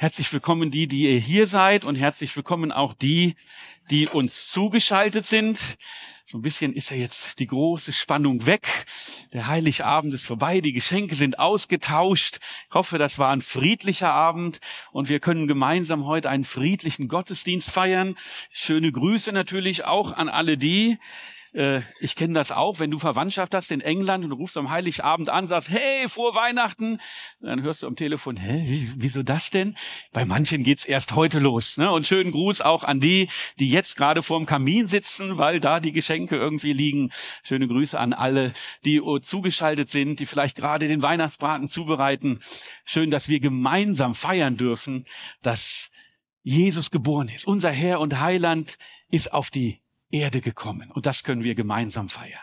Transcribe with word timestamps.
Herzlich 0.00 0.32
willkommen 0.32 0.70
die, 0.70 0.86
die 0.86 1.10
ihr 1.12 1.18
hier 1.18 1.48
seid 1.48 1.84
und 1.84 1.96
herzlich 1.96 2.36
willkommen 2.36 2.70
auch 2.70 2.94
die, 2.94 3.34
die 3.90 4.06
uns 4.06 4.48
zugeschaltet 4.48 5.26
sind. 5.26 5.76
So 6.24 6.38
ein 6.38 6.42
bisschen 6.42 6.72
ist 6.72 6.92
ja 6.92 6.96
jetzt 6.96 7.40
die 7.40 7.48
große 7.48 7.92
Spannung 7.92 8.46
weg. 8.46 8.68
Der 9.32 9.48
Heiligabend 9.48 10.14
ist 10.14 10.24
vorbei, 10.24 10.60
die 10.60 10.72
Geschenke 10.72 11.16
sind 11.16 11.40
ausgetauscht. 11.40 12.38
Ich 12.68 12.74
hoffe, 12.74 12.98
das 12.98 13.18
war 13.18 13.32
ein 13.32 13.40
friedlicher 13.40 14.12
Abend 14.12 14.60
und 14.92 15.08
wir 15.08 15.18
können 15.18 15.48
gemeinsam 15.48 16.06
heute 16.06 16.30
einen 16.30 16.44
friedlichen 16.44 17.08
Gottesdienst 17.08 17.68
feiern. 17.68 18.14
Schöne 18.52 18.92
Grüße 18.92 19.32
natürlich 19.32 19.84
auch 19.84 20.12
an 20.12 20.28
alle 20.28 20.56
die, 20.56 20.98
äh, 21.52 21.80
ich 22.00 22.16
kenne 22.16 22.34
das 22.34 22.52
auch, 22.52 22.80
wenn 22.80 22.90
du 22.90 22.98
Verwandtschaft 22.98 23.54
hast 23.54 23.72
in 23.72 23.80
England 23.80 24.24
und 24.24 24.30
du 24.30 24.36
rufst 24.36 24.56
am 24.56 24.70
Heiligabend 24.70 25.28
an, 25.28 25.46
sagst, 25.46 25.70
hey, 25.70 26.08
frohe 26.08 26.34
Weihnachten. 26.34 26.98
Dann 27.40 27.62
hörst 27.62 27.82
du 27.82 27.86
am 27.86 27.96
Telefon, 27.96 28.36
hä, 28.36 28.90
wieso 28.96 29.22
das 29.22 29.50
denn? 29.50 29.76
Bei 30.12 30.24
manchen 30.24 30.62
geht's 30.62 30.84
erst 30.84 31.14
heute 31.14 31.38
los. 31.38 31.76
Ne? 31.76 31.90
Und 31.90 32.06
schönen 32.06 32.32
Gruß 32.32 32.60
auch 32.60 32.84
an 32.84 33.00
die, 33.00 33.28
die 33.58 33.70
jetzt 33.70 33.96
gerade 33.96 34.22
vorm 34.22 34.46
Kamin 34.46 34.88
sitzen, 34.88 35.38
weil 35.38 35.60
da 35.60 35.80
die 35.80 35.92
Geschenke 35.92 36.36
irgendwie 36.36 36.72
liegen. 36.72 37.10
Schöne 37.42 37.68
Grüße 37.68 37.98
an 37.98 38.12
alle, 38.12 38.52
die 38.84 39.00
zugeschaltet 39.22 39.90
sind, 39.90 40.20
die 40.20 40.26
vielleicht 40.26 40.56
gerade 40.56 40.88
den 40.88 41.02
Weihnachtsbraten 41.02 41.68
zubereiten. 41.68 42.40
Schön, 42.84 43.10
dass 43.10 43.28
wir 43.28 43.40
gemeinsam 43.40 44.14
feiern 44.14 44.56
dürfen, 44.56 45.04
dass 45.42 45.90
Jesus 46.42 46.90
geboren 46.90 47.28
ist. 47.28 47.46
Unser 47.46 47.70
Herr 47.70 48.00
und 48.00 48.20
Heiland 48.20 48.78
ist 49.10 49.32
auf 49.32 49.50
die 49.50 49.80
Erde 50.10 50.40
gekommen. 50.40 50.90
Und 50.90 51.06
das 51.06 51.22
können 51.22 51.44
wir 51.44 51.54
gemeinsam 51.54 52.08
feiern. 52.08 52.40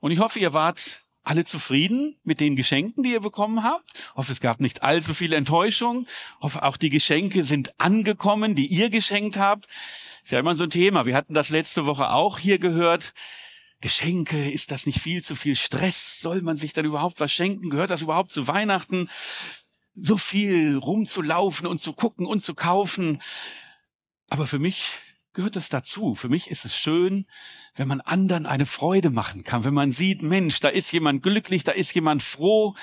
Und 0.00 0.10
ich 0.10 0.18
hoffe, 0.18 0.38
ihr 0.38 0.52
wart 0.52 1.02
alle 1.22 1.44
zufrieden 1.44 2.18
mit 2.24 2.40
den 2.40 2.56
Geschenken, 2.56 3.02
die 3.02 3.12
ihr 3.12 3.20
bekommen 3.20 3.62
habt. 3.62 3.88
Ich 3.94 4.14
hoffe, 4.14 4.32
es 4.32 4.40
gab 4.40 4.60
nicht 4.60 4.82
allzu 4.82 5.14
viel 5.14 5.32
Enttäuschung. 5.32 6.06
Ich 6.06 6.40
hoffe, 6.40 6.64
auch 6.64 6.76
die 6.76 6.88
Geschenke 6.88 7.44
sind 7.44 7.78
angekommen, 7.80 8.54
die 8.54 8.66
ihr 8.66 8.90
geschenkt 8.90 9.36
habt. 9.36 9.66
Ist 10.24 10.32
ja 10.32 10.40
immer 10.40 10.56
so 10.56 10.64
ein 10.64 10.70
Thema. 10.70 11.06
Wir 11.06 11.14
hatten 11.14 11.34
das 11.34 11.50
letzte 11.50 11.86
Woche 11.86 12.10
auch 12.10 12.38
hier 12.38 12.58
gehört. 12.58 13.12
Geschenke, 13.80 14.50
ist 14.50 14.70
das 14.70 14.86
nicht 14.86 15.00
viel 15.00 15.22
zu 15.22 15.34
viel 15.34 15.56
Stress? 15.56 16.20
Soll 16.20 16.42
man 16.42 16.56
sich 16.56 16.72
dann 16.72 16.84
überhaupt 16.84 17.20
was 17.20 17.32
schenken? 17.32 17.70
Gehört 17.70 17.90
das 17.90 18.02
überhaupt 18.02 18.32
zu 18.32 18.48
Weihnachten? 18.48 19.08
So 19.94 20.16
viel 20.16 20.76
rumzulaufen 20.76 21.66
und 21.66 21.80
zu 21.80 21.92
gucken 21.92 22.26
und 22.26 22.40
zu 22.40 22.54
kaufen. 22.54 23.20
Aber 24.28 24.46
für 24.46 24.58
mich 24.58 25.00
gehört 25.32 25.56
das 25.56 25.68
dazu. 25.68 26.14
Für 26.14 26.28
mich 26.28 26.50
ist 26.50 26.64
es 26.64 26.76
schön, 26.76 27.26
wenn 27.74 27.88
man 27.88 28.00
anderen 28.00 28.46
eine 28.46 28.66
Freude 28.66 29.10
machen 29.10 29.44
kann, 29.44 29.64
wenn 29.64 29.74
man 29.74 29.92
sieht, 29.92 30.22
Mensch, 30.22 30.60
da 30.60 30.68
ist 30.68 30.92
jemand 30.92 31.22
glücklich, 31.22 31.64
da 31.64 31.72
ist 31.72 31.94
jemand 31.94 32.22
froh. 32.22 32.74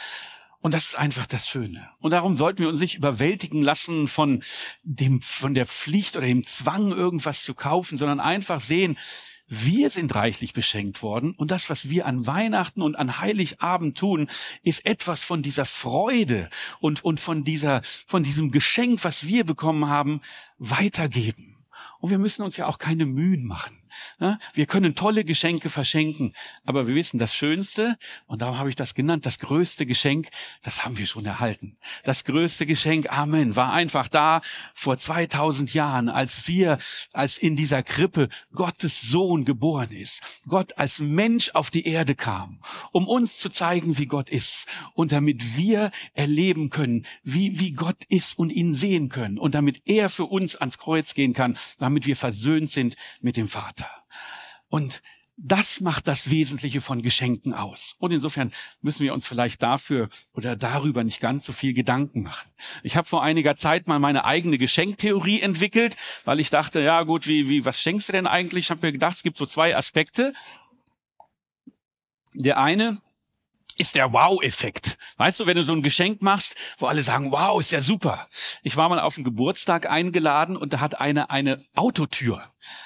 Und 0.61 0.73
das 0.73 0.87
ist 0.87 0.95
einfach 0.95 1.25
das 1.25 1.47
Schöne. 1.47 1.89
Und 1.99 2.11
darum 2.11 2.35
sollten 2.35 2.59
wir 2.59 2.67
uns 2.67 2.81
nicht 2.81 2.95
überwältigen 2.95 3.61
lassen 3.61 4.09
von 4.09 4.43
dem, 4.83 5.21
von 5.21 5.53
der 5.53 5.65
Pflicht 5.65 6.17
oder 6.17 6.27
dem 6.27 6.43
Zwang, 6.43 6.91
irgendwas 6.91 7.43
zu 7.43 7.53
kaufen, 7.53 7.97
sondern 7.97 8.19
einfach 8.19 8.59
sehen, 8.59 8.97
wir 9.47 9.89
sind 9.89 10.13
reichlich 10.13 10.53
beschenkt 10.53 11.01
worden 11.01 11.33
und 11.35 11.49
das, 11.49 11.71
was 11.71 11.89
wir 11.89 12.05
an 12.05 12.27
Weihnachten 12.27 12.83
und 12.83 12.95
an 12.95 13.19
Heiligabend 13.19 13.97
tun, 13.97 14.29
ist 14.61 14.85
etwas 14.85 15.21
von 15.21 15.41
dieser 15.41 15.65
Freude 15.65 16.49
und, 16.79 17.03
und 17.03 17.19
von 17.19 17.43
dieser, 17.43 17.81
von 17.83 18.21
diesem 18.21 18.51
Geschenk, 18.51 19.03
was 19.03 19.25
wir 19.25 19.45
bekommen 19.45 19.89
haben, 19.89 20.21
weitergeben. 20.59 21.58
Und 21.99 22.09
wir 22.09 22.19
müssen 22.19 22.43
uns 22.43 22.57
ja 22.57 22.67
auch 22.67 22.77
keine 22.77 23.05
Mühen 23.05 23.45
machen. 23.45 23.78
Wir 24.53 24.65
können 24.65 24.95
tolle 24.95 25.23
Geschenke 25.23 25.69
verschenken, 25.69 26.33
aber 26.65 26.87
wir 26.87 26.95
wissen, 26.95 27.19
das 27.19 27.33
Schönste, 27.33 27.97
und 28.27 28.41
darum 28.41 28.57
habe 28.57 28.69
ich 28.69 28.75
das 28.75 28.93
genannt, 28.93 29.25
das 29.25 29.39
größte 29.39 29.85
Geschenk, 29.85 30.29
das 30.61 30.85
haben 30.85 30.97
wir 30.97 31.05
schon 31.05 31.25
erhalten. 31.25 31.77
Das 32.03 32.23
größte 32.23 32.65
Geschenk, 32.65 33.11
Amen, 33.11 33.55
war 33.55 33.73
einfach 33.73 34.07
da 34.07 34.41
vor 34.75 34.97
2000 34.97 35.73
Jahren, 35.73 36.09
als 36.09 36.47
wir, 36.47 36.77
als 37.13 37.37
in 37.37 37.55
dieser 37.55 37.83
Krippe 37.83 38.29
Gottes 38.53 39.01
Sohn 39.01 39.45
geboren 39.45 39.91
ist. 39.91 40.41
Gott 40.47 40.77
als 40.77 40.99
Mensch 40.99 41.51
auf 41.53 41.71
die 41.71 41.85
Erde 41.85 42.15
kam, 42.15 42.61
um 42.91 43.07
uns 43.07 43.37
zu 43.37 43.49
zeigen, 43.49 43.97
wie 43.97 44.05
Gott 44.05 44.29
ist 44.29 44.67
und 44.93 45.11
damit 45.11 45.57
wir 45.57 45.91
erleben 46.13 46.69
können, 46.69 47.05
wie, 47.23 47.59
wie 47.59 47.71
Gott 47.71 48.03
ist 48.09 48.37
und 48.37 48.51
ihn 48.51 48.75
sehen 48.75 49.09
können 49.09 49.37
und 49.37 49.55
damit 49.55 49.81
er 49.85 50.09
für 50.09 50.25
uns 50.25 50.55
ans 50.55 50.77
Kreuz 50.77 51.13
gehen 51.13 51.33
kann, 51.33 51.57
damit 51.77 52.05
wir 52.05 52.15
versöhnt 52.15 52.69
sind 52.69 52.95
mit 53.21 53.37
dem 53.37 53.47
Vater. 53.47 53.78
Vater. 53.79 54.03
Und 54.69 55.01
das 55.41 55.79
macht 55.79 56.09
das 56.09 56.29
Wesentliche 56.29 56.81
von 56.81 57.01
Geschenken 57.01 57.53
aus. 57.53 57.95
Und 57.99 58.11
insofern 58.11 58.51
müssen 58.81 59.03
wir 59.03 59.13
uns 59.13 59.25
vielleicht 59.25 59.63
dafür 59.63 60.09
oder 60.33 60.57
darüber 60.57 61.05
nicht 61.05 61.21
ganz 61.21 61.45
so 61.45 61.53
viel 61.53 61.73
Gedanken 61.73 62.23
machen. 62.23 62.49
Ich 62.83 62.97
habe 62.97 63.07
vor 63.07 63.23
einiger 63.23 63.55
Zeit 63.55 63.87
mal 63.87 63.99
meine 63.99 64.25
eigene 64.25 64.57
Geschenktheorie 64.57 65.39
entwickelt, 65.39 65.95
weil 66.25 66.41
ich 66.41 66.49
dachte, 66.49 66.81
ja 66.81 67.03
gut, 67.03 67.25
wie, 67.25 67.47
wie, 67.47 67.63
was 67.63 67.81
schenkst 67.81 68.09
du 68.09 68.13
denn 68.13 68.27
eigentlich? 68.27 68.65
Ich 68.65 68.71
habe 68.71 68.85
mir 68.85 68.91
gedacht, 68.91 69.15
es 69.15 69.23
gibt 69.23 69.37
so 69.37 69.45
zwei 69.45 69.77
Aspekte. 69.77 70.33
Der 72.33 72.59
eine 72.59 73.01
ist 73.79 73.95
der 73.95 74.11
Wow-Effekt. 74.11 74.97
Weißt 75.17 75.39
du, 75.39 75.45
wenn 75.45 75.57
du 75.57 75.63
so 75.63 75.73
ein 75.73 75.81
Geschenk 75.81 76.21
machst, 76.21 76.55
wo 76.77 76.87
alle 76.87 77.01
sagen, 77.01 77.31
wow, 77.31 77.59
ist 77.59 77.71
ja 77.71 77.81
super. 77.81 78.27
Ich 78.61 78.77
war 78.77 78.89
mal 78.89 78.99
auf 78.99 79.15
einen 79.17 79.23
Geburtstag 79.23 79.89
eingeladen 79.89 80.57
und 80.57 80.73
da 80.73 80.79
hat 80.79 80.99
eine 80.99 81.29
eine 81.29 81.65
Autotür, 81.75 82.43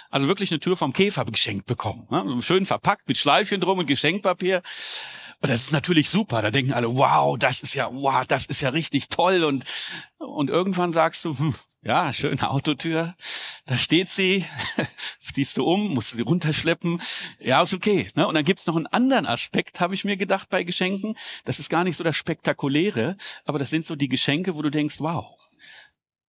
also 0.09 0.27
wirklich 0.27 0.51
eine 0.51 0.59
Tür 0.59 0.77
vom 0.77 0.93
Käfer 0.93 1.25
geschenkt 1.25 1.65
bekommen. 1.65 2.07
Ne? 2.09 2.41
Schön 2.41 2.65
verpackt 2.65 3.07
mit 3.07 3.17
Schleifchen 3.17 3.59
drum 3.59 3.79
und 3.79 3.87
Geschenkpapier. 3.87 4.61
Und 5.41 5.49
das 5.49 5.63
ist 5.63 5.71
natürlich 5.73 6.09
super. 6.09 6.41
Da 6.41 6.51
denken 6.51 6.71
alle, 6.71 6.95
wow, 6.95 7.37
das 7.37 7.63
ist 7.63 7.73
ja, 7.73 7.89
wow, 7.91 8.25
das 8.25 8.45
ist 8.45 8.61
ja 8.61 8.69
richtig 8.69 9.09
toll. 9.09 9.43
Und, 9.43 9.65
und 10.17 10.49
irgendwann 10.49 10.91
sagst 10.91 11.25
du, 11.25 11.37
hm, 11.37 11.55
ja, 11.83 12.13
schöne 12.13 12.49
Autotür. 12.49 13.15
Da 13.65 13.77
steht 13.77 14.09
sie, 14.09 14.45
ziehst 15.33 15.57
du 15.57 15.65
um, 15.65 15.93
musst 15.93 16.13
du 16.13 16.17
sie 16.17 16.21
runterschleppen. 16.21 17.01
Ja, 17.39 17.61
ist 17.61 17.73
okay. 17.73 18.09
Ne? 18.15 18.27
Und 18.27 18.35
dann 18.35 18.45
gibt's 18.45 18.65
noch 18.67 18.75
einen 18.75 18.87
anderen 18.87 19.25
Aspekt, 19.25 19.79
habe 19.79 19.93
ich 19.93 20.05
mir 20.05 20.15
gedacht 20.17 20.49
bei 20.49 20.63
Geschenken. 20.63 21.15
Das 21.45 21.59
ist 21.59 21.69
gar 21.69 21.83
nicht 21.83 21.97
so 21.97 22.03
das 22.03 22.15
Spektakuläre, 22.15 23.17
aber 23.45 23.59
das 23.59 23.69
sind 23.69 23.85
so 23.85 23.95
die 23.95 24.09
Geschenke, 24.09 24.55
wo 24.55 24.61
du 24.61 24.69
denkst, 24.69 24.95
wow, 24.99 25.25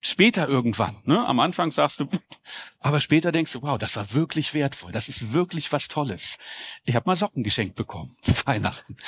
Später 0.07 0.49
irgendwann, 0.49 0.99
ne? 1.05 1.25
Am 1.27 1.41
Anfang 1.41 1.71
sagst 1.71 1.99
du, 1.99 2.07
aber 2.79 3.01
später 3.01 3.33
denkst 3.33 3.53
du, 3.53 3.63
wow, 3.63 3.79
das 3.79 3.97
war 3.97 4.13
wirklich 4.13 4.53
wertvoll, 4.53 4.93
das 4.93 5.09
ist 5.09 5.33
wirklich 5.33 5.73
was 5.73 5.89
Tolles. 5.89 6.37
Ich 6.85 6.95
habe 6.95 7.09
mal 7.09 7.17
Socken 7.17 7.43
geschenkt 7.43 7.75
bekommen 7.75 8.15
zu 8.21 8.33
Weihnachten. 8.45 8.99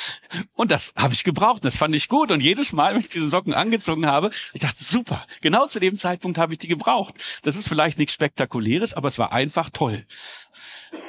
Und 0.55 0.71
das 0.71 0.95
habe 0.97 1.13
ich 1.13 1.23
gebraucht, 1.23 1.67
das 1.67 1.77
fand 1.77 1.95
ich 1.95 2.09
gut. 2.09 2.33
Und 2.33 2.41
jedes 2.41 2.73
Mal, 2.73 2.95
wenn 2.95 3.03
ich 3.03 3.11
diese 3.11 3.29
Socken 3.29 3.53
angezogen 3.53 4.07
habe, 4.07 4.31
ich 4.55 4.63
dachte, 4.63 4.83
super, 4.83 5.27
genau 5.43 5.67
zu 5.67 5.81
dem 5.81 5.99
Zeitpunkt 5.99 6.39
habe 6.39 6.55
ich 6.55 6.61
die 6.61 6.69
gebraucht. 6.69 7.15
Das 7.43 7.57
ist 7.57 7.69
vielleicht 7.69 7.99
nichts 7.99 8.15
Spektakuläres, 8.15 8.95
aber 8.95 9.09
es 9.09 9.19
war 9.19 9.33
einfach 9.33 9.69
toll. 9.69 10.07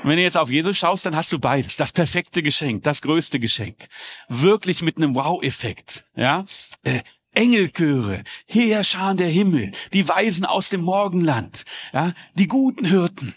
Und 0.03 0.09
wenn 0.09 0.17
du 0.17 0.23
jetzt 0.23 0.37
auf 0.37 0.51
Jesus 0.51 0.77
schaust, 0.77 1.05
dann 1.05 1.15
hast 1.15 1.31
du 1.31 1.39
beides. 1.39 1.77
Das 1.77 1.93
perfekte 1.93 2.43
Geschenk, 2.43 2.83
das 2.83 3.01
größte 3.01 3.39
Geschenk. 3.39 3.87
Wirklich 4.27 4.81
mit 4.81 4.97
einem 4.97 5.15
Wow-Effekt. 5.15 6.03
Ja, 6.13 6.43
äh, 6.83 6.99
Engelchöre, 7.33 8.23
Heerscharen 8.45 9.17
der 9.17 9.29
Himmel, 9.29 9.71
die 9.93 10.07
Weisen 10.07 10.45
aus 10.45 10.69
dem 10.69 10.81
Morgenland, 10.81 11.65
ja, 11.93 12.13
die 12.35 12.47
guten 12.47 12.85
Hirten. 12.85 13.35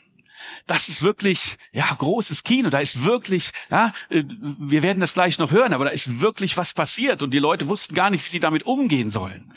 Das 0.66 0.88
ist 0.88 1.02
wirklich, 1.02 1.56
ja, 1.72 1.92
großes 1.92 2.44
Kino. 2.44 2.70
Da 2.70 2.78
ist 2.78 3.04
wirklich, 3.04 3.50
ja, 3.70 3.92
äh, 4.08 4.24
wir 4.26 4.82
werden 4.82 5.00
das 5.00 5.14
gleich 5.14 5.38
noch 5.38 5.50
hören, 5.50 5.72
aber 5.72 5.84
da 5.84 5.90
ist 5.90 6.20
wirklich 6.20 6.56
was 6.56 6.72
passiert 6.72 7.22
und 7.22 7.32
die 7.32 7.38
Leute 7.38 7.68
wussten 7.68 7.94
gar 7.94 8.10
nicht, 8.10 8.24
wie 8.24 8.30
sie 8.30 8.40
damit 8.40 8.64
umgehen 8.64 9.10
sollen. 9.10 9.52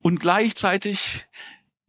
Und 0.00 0.20
gleichzeitig 0.20 1.26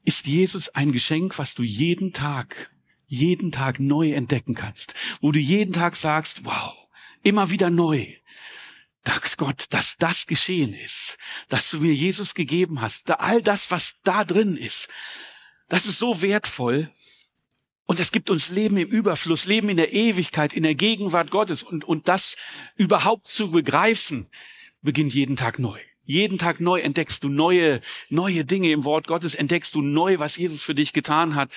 ist 0.05 0.27
Jesus 0.27 0.69
ein 0.69 0.91
Geschenk, 0.91 1.37
was 1.37 1.55
du 1.55 1.63
jeden 1.63 2.13
Tag, 2.13 2.71
jeden 3.07 3.51
Tag 3.51 3.79
neu 3.79 4.13
entdecken 4.13 4.55
kannst, 4.55 4.93
wo 5.19 5.31
du 5.31 5.39
jeden 5.39 5.73
Tag 5.73 5.95
sagst, 5.95 6.45
wow, 6.45 6.73
immer 7.23 7.49
wieder 7.49 7.69
neu. 7.69 8.07
Dank 9.05 9.37
Gott, 9.37 9.67
dass 9.69 9.97
das 9.97 10.25
geschehen 10.25 10.73
ist, 10.73 11.17
dass 11.47 11.69
du 11.69 11.79
mir 11.79 11.93
Jesus 11.93 12.33
gegeben 12.33 12.81
hast, 12.81 13.09
all 13.11 13.41
das, 13.41 13.71
was 13.71 13.95
da 14.03 14.25
drin 14.25 14.57
ist, 14.57 14.89
das 15.69 15.85
ist 15.85 15.99
so 15.99 16.21
wertvoll. 16.21 16.91
Und 17.85 17.99
es 17.99 18.11
gibt 18.11 18.31
uns 18.31 18.49
Leben 18.49 18.77
im 18.77 18.87
Überfluss, 18.87 19.45
Leben 19.45 19.69
in 19.69 19.77
der 19.77 19.93
Ewigkeit, 19.93 20.53
in 20.53 20.63
der 20.63 20.73
Gegenwart 20.73 21.29
Gottes. 21.29 21.61
Und, 21.61 21.83
und 21.83 22.07
das 22.07 22.35
überhaupt 22.75 23.27
zu 23.27 23.51
begreifen, 23.51 24.27
beginnt 24.81 25.13
jeden 25.13 25.35
Tag 25.35 25.59
neu. 25.59 25.79
Jeden 26.03 26.39
Tag 26.39 26.59
neu 26.59 26.79
entdeckst 26.79 27.23
du 27.23 27.29
neue, 27.29 27.81
neue 28.09 28.43
Dinge 28.43 28.71
im 28.71 28.85
Wort 28.85 29.05
Gottes, 29.05 29.35
entdeckst 29.35 29.75
du 29.75 29.81
neu, 29.83 30.17
was 30.17 30.35
Jesus 30.35 30.63
für 30.63 30.73
dich 30.73 30.93
getan 30.93 31.35
hat. 31.35 31.51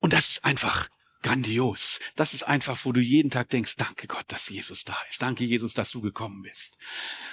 Und 0.00 0.14
das 0.14 0.30
ist 0.30 0.44
einfach 0.44 0.88
grandios. 1.24 1.98
Das 2.14 2.34
ist 2.34 2.44
einfach, 2.44 2.78
wo 2.84 2.92
du 2.92 3.00
jeden 3.00 3.30
Tag 3.30 3.48
denkst, 3.48 3.76
danke 3.76 4.06
Gott, 4.06 4.26
dass 4.28 4.48
Jesus 4.48 4.84
da 4.84 4.96
ist. 5.10 5.22
Danke 5.22 5.42
Jesus, 5.42 5.74
dass 5.74 5.90
du 5.90 6.00
gekommen 6.00 6.42
bist. 6.42 6.76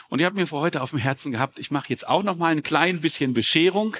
Und 0.09 0.19
ich 0.19 0.25
habe 0.25 0.35
mir 0.35 0.47
für 0.47 0.57
heute 0.57 0.81
auf 0.81 0.91
dem 0.91 0.99
Herzen 0.99 1.31
gehabt, 1.31 1.59
ich 1.59 1.69
mache 1.69 1.89
jetzt 1.89 2.07
auch 2.07 2.23
noch 2.23 2.38
mal 2.38 2.51
ein 2.51 2.63
klein 2.63 3.01
bisschen 3.01 3.33
Bescherung. 3.33 3.97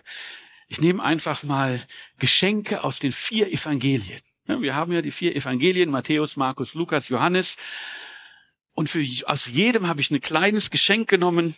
Ich 0.68 0.82
nehme 0.82 1.04
einfach 1.04 1.44
mal 1.44 1.86
Geschenke 2.18 2.84
aus 2.84 3.00
den 3.00 3.12
vier 3.12 3.52
Evangelien. 3.52 4.22
Wir 4.46 4.76
haben 4.76 4.92
ja 4.94 5.02
die 5.02 5.12
vier 5.12 5.36
Evangelien, 5.36 5.92
Matthäus, 5.92 6.38
Markus, 6.38 6.74
Lukas, 6.74 7.10
Johannes. 7.10 7.58
Und 8.74 8.90
für, 8.90 9.06
aus 9.26 9.48
jedem 9.48 9.88
habe 9.88 10.00
ich 10.00 10.10
ein 10.10 10.22
kleines 10.22 10.72
Geschenk 10.72 11.10
genommen, 11.10 11.54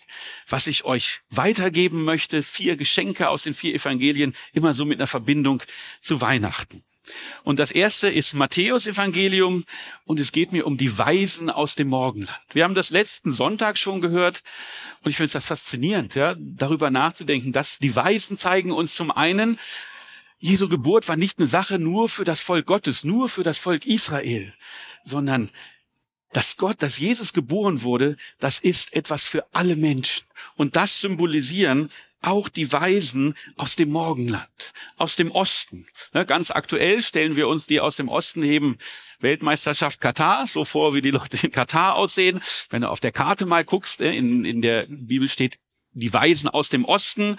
was 0.47 0.65
ich 0.65 0.83
euch 0.83 1.21
weitergeben 1.29 2.03
möchte. 2.03 2.41
Vier 2.41 2.75
Geschenke 2.75 3.29
aus 3.29 3.43
den 3.43 3.53
vier 3.53 3.75
Evangelien, 3.75 4.33
immer 4.51 4.73
so 4.73 4.85
mit 4.85 4.99
einer 4.99 5.07
Verbindung 5.07 5.61
zu 6.01 6.19
Weihnachten. 6.19 6.83
Und 7.43 7.59
das 7.59 7.71
erste 7.71 8.09
ist 8.09 8.33
Matthäus 8.33 8.87
Evangelium 8.87 9.65
und 10.05 10.19
es 10.19 10.31
geht 10.31 10.51
mir 10.51 10.65
um 10.65 10.77
die 10.77 10.97
Weisen 10.97 11.49
aus 11.49 11.75
dem 11.75 11.89
Morgenland. 11.89 12.39
Wir 12.53 12.63
haben 12.63 12.75
das 12.75 12.89
letzten 12.89 13.33
Sonntag 13.33 13.77
schon 13.77 13.99
gehört 13.99 14.41
und 15.03 15.11
ich 15.11 15.17
finde 15.17 15.27
es 15.27 15.33
das 15.33 15.45
faszinierend, 15.45 16.15
ja, 16.15 16.35
darüber 16.39 16.89
nachzudenken, 16.89 17.51
dass 17.51 17.79
die 17.79 17.95
Weisen 17.95 18.37
zeigen 18.37 18.71
uns 18.71 18.95
zum 18.95 19.11
einen, 19.11 19.57
Jesu 20.39 20.67
Geburt 20.67 21.07
war 21.07 21.15
nicht 21.15 21.39
eine 21.39 21.47
Sache 21.47 21.79
nur 21.79 22.09
für 22.09 22.25
das 22.25 22.41
Volk 22.41 22.65
Gottes, 22.65 23.03
nur 23.03 23.29
für 23.29 23.43
das 23.43 23.57
Volk 23.57 23.85
Israel, 23.85 24.53
sondern 25.05 25.49
dass 26.33 26.57
Gott, 26.57 26.81
dass 26.81 26.97
Jesus 26.97 27.31
geboren 27.31 27.83
wurde, 27.83 28.17
das 28.39 28.59
ist 28.59 28.93
etwas 28.93 29.23
für 29.23 29.45
alle 29.53 29.75
Menschen. 29.75 30.25
Und 30.55 30.75
das 30.75 30.99
symbolisieren 30.99 31.89
auch 32.23 32.49
die 32.49 32.71
Weisen 32.71 33.35
aus 33.57 33.75
dem 33.75 33.89
Morgenland, 33.89 34.73
aus 34.97 35.15
dem 35.15 35.31
Osten. 35.31 35.87
Ne, 36.13 36.25
ganz 36.25 36.51
aktuell 36.51 37.01
stellen 37.01 37.35
wir 37.35 37.47
uns 37.47 37.67
die 37.67 37.79
aus 37.79 37.97
dem 37.97 38.09
Osten 38.09 38.41
heben 38.41 38.77
Weltmeisterschaft 39.19 40.01
Katar, 40.01 40.47
so 40.47 40.65
vor, 40.65 40.95
wie 40.95 41.01
die 41.01 41.11
Leute 41.11 41.37
in 41.45 41.51
Katar 41.51 41.95
aussehen. 41.95 42.39
Wenn 42.69 42.81
du 42.81 42.89
auf 42.89 42.99
der 42.99 43.11
Karte 43.11 43.45
mal 43.45 43.63
guckst, 43.63 43.99
ne, 43.99 44.15
in, 44.15 44.45
in 44.45 44.61
der 44.61 44.85
Bibel 44.89 45.29
steht 45.29 45.59
die 45.93 46.13
Weisen 46.13 46.49
aus 46.49 46.69
dem 46.69 46.85
Osten. 46.85 47.37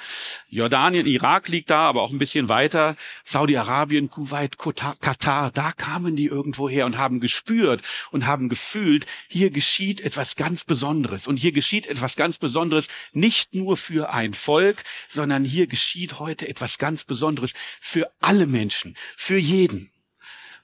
Jordanien, 0.49 1.07
Irak 1.07 1.49
liegt 1.49 1.71
da, 1.71 1.89
aber 1.89 2.03
auch 2.03 2.11
ein 2.11 2.19
bisschen 2.19 2.49
weiter. 2.49 2.97
Saudi-Arabien, 3.25 4.11
Kuwait, 4.11 4.59
Katar, 4.59 5.51
da 5.51 5.73
kamen 5.73 6.17
die 6.17 6.27
irgendwo 6.27 6.69
her 6.69 6.87
und 6.87 6.99
haben 6.99 7.21
gespürt 7.21 7.83
und 8.11 8.27
haben 8.27 8.49
gefühlt, 8.49 9.07
hier 9.29 9.51
geschieht 9.51 10.01
etwas 10.01 10.37
ganz 10.37 10.65
Besonderes. 10.65 11.27
Und 11.27 11.37
hier 11.37 11.53
geschieht 11.53 11.87
etwas 11.87 12.17
ganz 12.17 12.39
Besonderes 12.39 12.87
nicht 13.13 13.55
nur 13.55 13.77
für 13.77 14.13
ein 14.13 14.35
Volk, 14.35 14.83
sondern 15.09 15.45
hier 15.45 15.67
geschieht 15.67 16.19
heute 16.19 16.49
etwas 16.49 16.79
ganz 16.79 17.05
Besonderes 17.05 17.53
für 17.81 18.11
alle 18.21 18.47
Menschen, 18.47 18.97
für 19.17 19.39
jeden. 19.39 19.91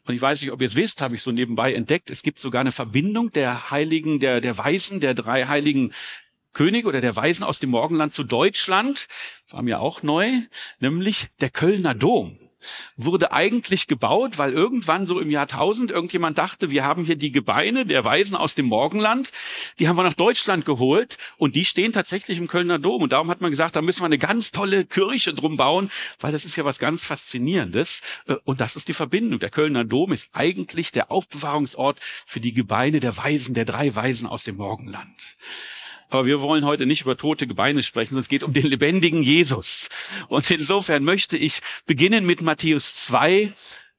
Und 0.06 0.14
ich 0.14 0.22
weiß 0.22 0.40
nicht, 0.40 0.50
ob 0.50 0.60
ihr 0.60 0.66
es 0.66 0.76
wisst, 0.76 1.02
habe 1.02 1.14
ich 1.14 1.22
so 1.22 1.30
nebenbei 1.30 1.74
entdeckt. 1.74 2.10
Es 2.10 2.22
gibt 2.22 2.38
sogar 2.38 2.60
eine 2.62 2.72
Verbindung 2.72 3.30
der 3.32 3.70
Heiligen, 3.70 4.18
der, 4.18 4.40
der 4.40 4.56
Weisen, 4.58 4.98
der 4.98 5.14
drei 5.14 5.46
Heiligen 5.46 5.92
König 6.52 6.86
oder 6.86 7.00
der 7.00 7.16
Weisen 7.16 7.44
aus 7.44 7.58
dem 7.58 7.70
Morgenland 7.70 8.12
zu 8.12 8.24
Deutschland, 8.24 9.06
war 9.50 9.62
mir 9.62 9.80
auch 9.80 10.02
neu, 10.02 10.28
nämlich 10.80 11.28
der 11.40 11.50
Kölner 11.50 11.94
Dom 11.94 12.38
wurde 12.96 13.32
eigentlich 13.32 13.86
gebaut, 13.86 14.38
weil 14.38 14.52
irgendwann 14.52 15.06
so 15.06 15.20
im 15.20 15.30
Jahr 15.30 15.44
1000 15.44 15.90
irgendjemand 15.90 16.38
dachte, 16.38 16.70
wir 16.70 16.84
haben 16.84 17.04
hier 17.04 17.16
die 17.16 17.30
Gebeine 17.30 17.86
der 17.86 18.04
Weisen 18.04 18.36
aus 18.36 18.54
dem 18.54 18.66
Morgenland, 18.66 19.30
die 19.78 19.88
haben 19.88 19.96
wir 19.96 20.02
nach 20.02 20.14
Deutschland 20.14 20.64
geholt 20.64 21.16
und 21.38 21.56
die 21.56 21.64
stehen 21.64 21.92
tatsächlich 21.92 22.38
im 22.38 22.48
Kölner 22.48 22.78
Dom 22.78 23.02
und 23.02 23.12
darum 23.12 23.30
hat 23.30 23.40
man 23.40 23.50
gesagt, 23.50 23.76
da 23.76 23.82
müssen 23.82 24.00
wir 24.00 24.06
eine 24.06 24.18
ganz 24.18 24.50
tolle 24.50 24.84
Kirche 24.84 25.34
drum 25.34 25.56
bauen, 25.56 25.90
weil 26.18 26.32
das 26.32 26.44
ist 26.44 26.56
ja 26.56 26.64
was 26.64 26.78
ganz 26.78 27.04
Faszinierendes 27.04 28.00
äh, 28.26 28.34
und 28.44 28.60
das 28.60 28.76
ist 28.76 28.88
die 28.88 28.94
Verbindung. 28.94 29.40
Der 29.40 29.50
Kölner 29.50 29.84
Dom 29.84 30.12
ist 30.12 30.28
eigentlich 30.32 30.92
der 30.92 31.10
Aufbewahrungsort 31.10 31.98
für 32.00 32.40
die 32.40 32.52
Gebeine 32.52 33.00
der 33.00 33.16
Weisen, 33.16 33.54
der 33.54 33.64
drei 33.64 33.94
Weisen 33.94 34.26
aus 34.26 34.44
dem 34.44 34.56
Morgenland. 34.56 35.10
Aber 36.10 36.26
wir 36.26 36.40
wollen 36.42 36.64
heute 36.64 36.86
nicht 36.86 37.02
über 37.02 37.16
tote 37.16 37.46
Gebeine 37.46 37.82
sprechen, 37.82 38.10
sondern 38.10 38.22
es 38.22 38.28
geht 38.28 38.42
um 38.42 38.52
den 38.52 38.66
lebendigen 38.66 39.22
Jesus. 39.22 39.88
Und 40.28 40.50
insofern 40.50 41.04
möchte 41.04 41.36
ich 41.36 41.60
beginnen 41.86 42.26
mit 42.26 42.42
Matthäus 42.42 42.94
2, 43.06 43.52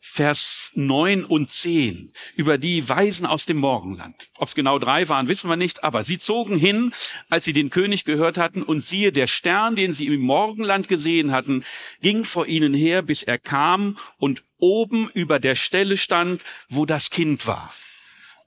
Vers 0.03 0.71
9 0.73 1.23
und 1.23 1.49
10 1.49 2.11
über 2.35 2.57
die 2.57 2.89
Weisen 2.89 3.25
aus 3.25 3.45
dem 3.45 3.57
Morgenland. 3.57 4.27
Ob 4.37 4.49
es 4.49 4.55
genau 4.55 4.77
drei 4.77 5.07
waren, 5.07 5.29
wissen 5.29 5.49
wir 5.49 5.55
nicht, 5.55 5.85
aber 5.85 6.03
sie 6.03 6.17
zogen 6.17 6.57
hin, 6.57 6.91
als 7.29 7.45
sie 7.45 7.53
den 7.53 7.69
König 7.69 8.03
gehört 8.03 8.37
hatten, 8.37 8.61
und 8.61 8.81
siehe, 8.81 9.13
der 9.13 9.27
Stern, 9.27 9.77
den 9.77 9.93
sie 9.93 10.07
im 10.07 10.19
Morgenland 10.19 10.89
gesehen 10.89 11.31
hatten, 11.31 11.63
ging 12.01 12.25
vor 12.25 12.45
ihnen 12.47 12.73
her, 12.73 13.03
bis 13.03 13.23
er 13.23 13.37
kam 13.37 13.97
und 14.17 14.43
oben 14.57 15.09
über 15.13 15.39
der 15.39 15.55
Stelle 15.55 15.95
stand, 15.95 16.41
wo 16.67 16.85
das 16.85 17.09
Kind 17.09 17.47
war. 17.47 17.73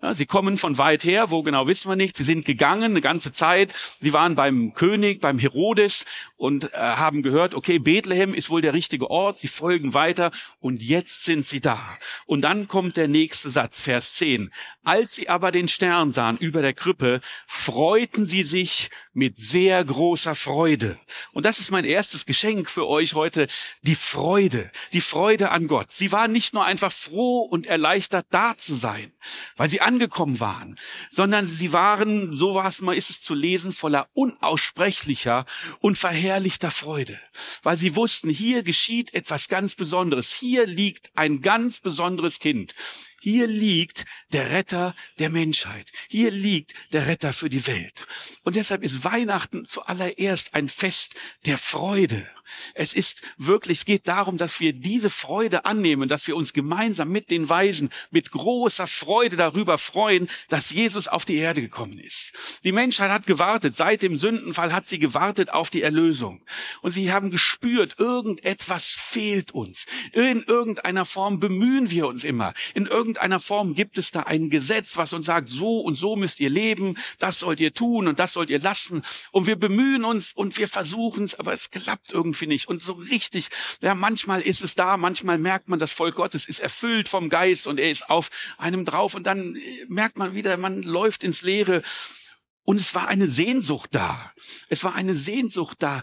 Ja, 0.03 0.15
sie 0.15 0.27
kommen 0.27 0.59
von 0.59 0.79
weit 0.79 1.05
her, 1.05 1.31
wo 1.31 1.43
genau 1.43 1.67
wissen 1.67 1.89
wir 1.89 1.97
nicht. 1.97 2.17
Sie 2.17 2.25
sind 2.25 2.45
gegangen 2.45 2.93
eine 2.93 3.01
ganze 3.01 3.33
Zeit. 3.33 3.73
Sie 4.01 4.13
waren 4.13 4.35
beim 4.35 4.75
König, 4.75 5.21
beim 5.21 5.39
Herodes 5.39 6.05
und 6.37 6.73
äh, 6.73 6.77
haben 6.77 7.23
gehört, 7.23 7.55
okay, 7.55 7.79
Bethlehem 7.79 8.35
ist 8.35 8.51
wohl 8.51 8.61
der 8.61 8.75
richtige 8.75 9.11
Ort. 9.11 9.39
Sie 9.39 9.49
folgen 9.49 9.95
weiter 9.95 10.31
und 10.61 10.83
jetzt 10.83 11.25
sind 11.25 11.47
sie 11.47 11.61
da. 11.61 11.81
Und 12.27 12.43
dann 12.43 12.69
kommt 12.69 12.97
der 12.97 13.09
nächste 13.09 13.49
Satz, 13.49 13.81
Vers 13.81 14.15
10. 14.15 14.51
Als 14.83 15.15
sie 15.15 15.29
aber 15.31 15.51
den 15.51 15.69
Stern 15.69 16.13
sahen 16.13 16.37
über 16.37 16.61
der 16.61 16.75
Krippe, 16.75 17.21
freuten 17.47 18.27
sie 18.27 18.43
sich 18.43 18.91
mit 19.15 19.39
sehr 19.39 19.83
großer 19.83 20.35
Freude. 20.35 20.99
Und 21.33 21.47
das 21.47 21.59
ist 21.59 21.71
mein 21.71 21.85
erstes 21.85 22.27
Geschenk 22.27 22.69
für 22.69 22.87
euch 22.87 23.15
heute, 23.15 23.47
die 23.83 23.95
Freude, 23.95 24.71
die 24.93 25.01
Freude 25.01 25.51
an 25.51 25.67
Gott. 25.67 25.93
Sie 25.93 26.13
waren 26.13 26.33
nicht 26.33 26.53
nur 26.53 26.65
einfach 26.65 26.93
froh 26.93 27.41
und 27.41 27.67
erleichtert 27.67 28.27
da 28.31 28.57
zu 28.57 28.75
sein, 28.75 29.13
weil 29.57 29.71
sie 29.71 29.81
angekommen 29.95 30.41
waren, 30.41 30.77
sondern 31.09 31.47
sie 31.47 31.73
waren, 31.73 32.37
so 32.37 32.57
was 32.57 32.81
mal 32.81 32.97
ist 32.97 33.11
es 33.11 33.21
zu 33.21 33.33
lesen, 33.33 33.73
voller 33.73 34.09
unaussprechlicher 34.13 35.47
und 35.81 35.99
verherrlichter 35.99 36.73
Freude, 36.73 37.19
weil 37.63 37.77
sie 37.77 37.95
wussten, 37.95 38.29
hier 38.29 38.65
geschieht 38.65 39.15
etwas 39.15 39.49
ganz 39.49 39.77
Besonderes, 39.77 40.33
hier 40.33 40.67
liegt 40.67 41.11
ein 41.15 41.43
ganz 41.43 41.81
besonderes 41.81 42.41
Kind. 42.41 42.75
Hier 43.23 43.47
liegt 43.47 44.05
der 44.33 44.51
Retter 44.51 44.95
der 45.19 45.31
Menschheit. 45.31 45.91
Hier 46.09 46.31
liegt 46.31 46.75
der 46.93 47.07
Retter 47.07 47.33
für 47.33 47.49
die 47.49 47.67
Welt. 47.67 48.05
Und 48.43 48.55
deshalb 48.55 48.83
ist 48.83 49.03
Weihnachten 49.03 49.65
zuallererst 49.65 50.53
ein 50.53 50.69
Fest 50.69 51.15
der 51.47 51.57
Freude. 51.57 52.27
Es 52.75 52.93
ist 52.93 53.23
wirklich, 53.37 53.79
es 53.79 53.85
geht 53.85 54.09
darum, 54.09 54.37
dass 54.37 54.61
wir 54.61 54.73
diese 54.73 55.11
Freude 55.11 55.65
annehmen, 55.65 56.09
dass 56.09 56.27
wir 56.27 56.37
uns 56.37 56.53
gemeinsam 56.53 57.09
mit 57.09 57.31
den 57.31 57.49
Weisen 57.49 57.91
mit 58.11 58.31
großer 58.31 58.87
Freude 58.87 59.37
darüber 59.37 59.79
freuen, 59.79 60.29
dass 60.49 60.71
Jesus 60.71 61.09
auf 61.09 61.25
die 61.25 61.37
Erde 61.37 61.63
gekommen 61.63 61.99
ist. 61.99 62.33
Die 62.65 62.73
Menschheit 62.73 63.11
hat 63.11 63.27
gewartet, 63.27 63.77
seit 63.77 64.03
dem 64.03 64.17
Sündenfall 64.17 64.73
hat 64.73 64.89
sie 64.89 64.99
gewartet 64.99 65.51
auf 65.51 65.71
die 65.71 65.83
Erlösung. 65.83 66.45
Und 66.83 66.91
sie 66.91 67.13
haben 67.13 67.31
gespürt, 67.31 67.99
irgendetwas 67.99 68.91
fehlt 68.91 69.53
uns. 69.53 69.87
In 70.13 70.43
irgendeiner 70.43 71.05
Form 71.05 71.41
bemühen 71.41 71.91
wir 71.91 72.07
uns 72.07 72.25
immer. 72.25 72.55
In 72.75 72.87
irgendeiner 72.87 73.41
Form 73.41 73.75
gibt 73.75 73.99
es 73.99 74.11
da 74.11 74.21
ein 74.25 74.51
Gesetz, 74.51 74.97
was 74.97 75.13
uns 75.13 75.27
sagt, 75.27 75.49
so 75.49 75.81
und 75.81 75.95
so 75.95 76.17
müsst 76.17 76.41
ihr 76.41 76.51
leben, 76.51 76.97
das 77.19 77.39
sollt 77.39 77.61
ihr 77.61 77.73
tun 77.73 78.09
und 78.09 78.19
das 78.19 78.33
sollt 78.35 78.51
ihr 78.51 78.61
lassen. 78.61 79.03
Und 79.33 79.47
wir 79.47 79.57
bemühen 79.57 80.05
uns 80.05 80.33
und 80.35 80.59
wir 80.59 80.69
versuchen 80.69 81.25
es, 81.25 81.35
aber 81.35 81.53
es 81.53 81.71
klappt 81.71 82.13
irgendwie 82.13 82.34
irgendwie 82.35 82.47
nicht. 82.47 82.69
Und 82.69 82.83
so 82.83 82.93
richtig, 82.95 83.49
ja, 83.83 83.95
manchmal 83.95 84.41
ist 84.41 84.63
es 84.63 84.75
da, 84.75 84.97
manchmal 84.97 85.39
merkt 85.39 85.69
man, 85.69 85.79
das 85.79 85.93
Volk 85.93 86.17
Gottes 86.17 86.47
ist 86.47 86.61
erfüllt 86.61 87.09
vom 87.09 87.29
Geist 87.29 87.67
und 87.67 87.79
er 87.79 87.91
ist 87.91 88.11
auf 88.11 88.31
einem 88.59 88.85
drauf 88.85 89.15
und 89.15 89.27
dann 89.27 89.57
äh, 89.57 89.87
merkt 89.89 90.19
man 90.19 90.35
wieder, 90.35 90.57
man 90.57 90.83
läuft 90.83 91.25
ins 91.25 91.43
Leere. 91.43 91.83
Und 92.67 92.81
es 92.81 92.95
war 92.95 93.09
eine 93.09 93.29
Sehnsucht 93.29 93.91
da. 93.93 94.33
Es 94.71 94.85
war 94.85 94.95
eine 94.95 95.15
Sehnsucht 95.15 95.77
da, 95.81 96.03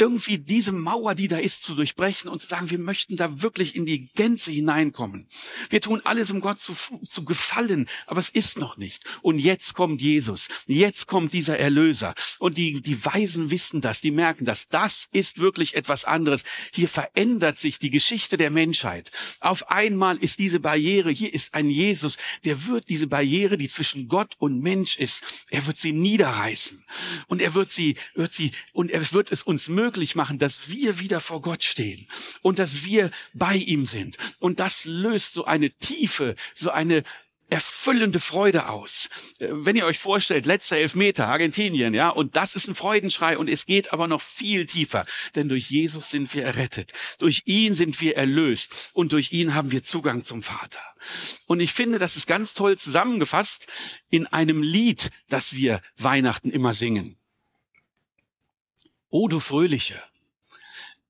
irgendwie 0.00 0.38
diese 0.38 0.72
Mauer, 0.72 1.14
die 1.14 1.28
da 1.28 1.36
ist, 1.36 1.62
zu 1.62 1.74
durchbrechen 1.74 2.30
und 2.30 2.40
zu 2.40 2.46
sagen, 2.46 2.70
wir 2.70 2.78
möchten 2.78 3.16
da 3.16 3.42
wirklich 3.42 3.76
in 3.76 3.84
die 3.84 4.06
Gänze 4.06 4.50
hineinkommen. 4.50 5.26
Wir 5.68 5.82
tun 5.82 6.00
alles, 6.04 6.30
um 6.30 6.40
Gott 6.40 6.58
zu, 6.58 6.74
zu 7.04 7.24
gefallen, 7.24 7.86
aber 8.06 8.20
es 8.20 8.30
ist 8.30 8.58
noch 8.58 8.78
nicht. 8.78 9.04
Und 9.20 9.38
jetzt 9.38 9.74
kommt 9.74 10.00
Jesus. 10.00 10.48
Jetzt 10.66 11.06
kommt 11.06 11.34
dieser 11.34 11.58
Erlöser. 11.58 12.14
Und 12.38 12.56
die, 12.56 12.80
die 12.80 13.04
Weisen 13.04 13.50
wissen 13.50 13.82
das, 13.82 14.00
die 14.00 14.10
merken 14.10 14.46
das. 14.46 14.68
Das 14.68 15.08
ist 15.12 15.38
wirklich 15.38 15.76
etwas 15.76 16.06
anderes. 16.06 16.44
Hier 16.72 16.88
verändert 16.88 17.58
sich 17.58 17.78
die 17.78 17.90
Geschichte 17.90 18.38
der 18.38 18.50
Menschheit. 18.50 19.10
Auf 19.40 19.70
einmal 19.70 20.16
ist 20.16 20.38
diese 20.38 20.60
Barriere, 20.60 21.10
hier 21.10 21.34
ist 21.34 21.52
ein 21.52 21.68
Jesus, 21.68 22.16
der 22.44 22.66
wird 22.66 22.88
diese 22.88 23.06
Barriere, 23.06 23.58
die 23.58 23.68
zwischen 23.68 24.08
Gott 24.08 24.34
und 24.38 24.60
Mensch 24.60 24.96
ist, 24.96 25.44
er 25.50 25.66
wird 25.66 25.76
sie 25.76 25.92
niederreißen. 25.92 26.82
Und 27.26 27.42
er 27.42 27.54
wird 27.54 27.68
sie, 27.68 27.96
wird 28.14 28.32
sie, 28.32 28.52
und 28.72 28.90
er 28.90 29.12
wird 29.12 29.30
es 29.30 29.42
uns 29.42 29.68
möglich 29.68 29.89
machen, 30.14 30.38
dass 30.38 30.68
wir 30.68 30.98
wieder 30.98 31.20
vor 31.20 31.42
Gott 31.42 31.64
stehen 31.64 32.06
und 32.42 32.58
dass 32.58 32.84
wir 32.84 33.10
bei 33.34 33.56
ihm 33.56 33.86
sind. 33.86 34.16
Und 34.38 34.60
das 34.60 34.84
löst 34.84 35.32
so 35.32 35.44
eine 35.44 35.70
tiefe, 35.70 36.34
so 36.54 36.70
eine 36.70 37.02
erfüllende 37.50 38.20
Freude 38.20 38.68
aus. 38.68 39.10
Äh, 39.38 39.48
wenn 39.50 39.76
ihr 39.76 39.84
euch 39.84 39.98
vorstellt, 39.98 40.46
letzter 40.46 40.76
Elfmeter, 40.76 41.28
Argentinien, 41.28 41.92
ja, 41.92 42.08
und 42.08 42.36
das 42.36 42.54
ist 42.54 42.68
ein 42.68 42.74
Freudenschrei 42.74 43.36
und 43.36 43.48
es 43.48 43.66
geht 43.66 43.92
aber 43.92 44.06
noch 44.06 44.22
viel 44.22 44.66
tiefer, 44.66 45.04
denn 45.34 45.48
durch 45.48 45.70
Jesus 45.70 46.10
sind 46.10 46.32
wir 46.32 46.44
errettet, 46.44 46.92
durch 47.18 47.42
ihn 47.44 47.74
sind 47.74 48.00
wir 48.00 48.16
erlöst 48.16 48.90
und 48.94 49.12
durch 49.12 49.32
ihn 49.32 49.54
haben 49.54 49.72
wir 49.72 49.82
Zugang 49.82 50.24
zum 50.24 50.42
Vater. 50.42 50.80
Und 51.46 51.60
ich 51.60 51.72
finde, 51.72 51.98
das 51.98 52.16
ist 52.16 52.26
ganz 52.26 52.54
toll 52.54 52.78
zusammengefasst 52.78 53.66
in 54.10 54.26
einem 54.26 54.62
Lied, 54.62 55.10
das 55.28 55.52
wir 55.52 55.82
Weihnachten 55.96 56.50
immer 56.50 56.72
singen. 56.74 57.19
O 59.10 59.28
du 59.28 59.40
Fröhliche. 59.40 60.00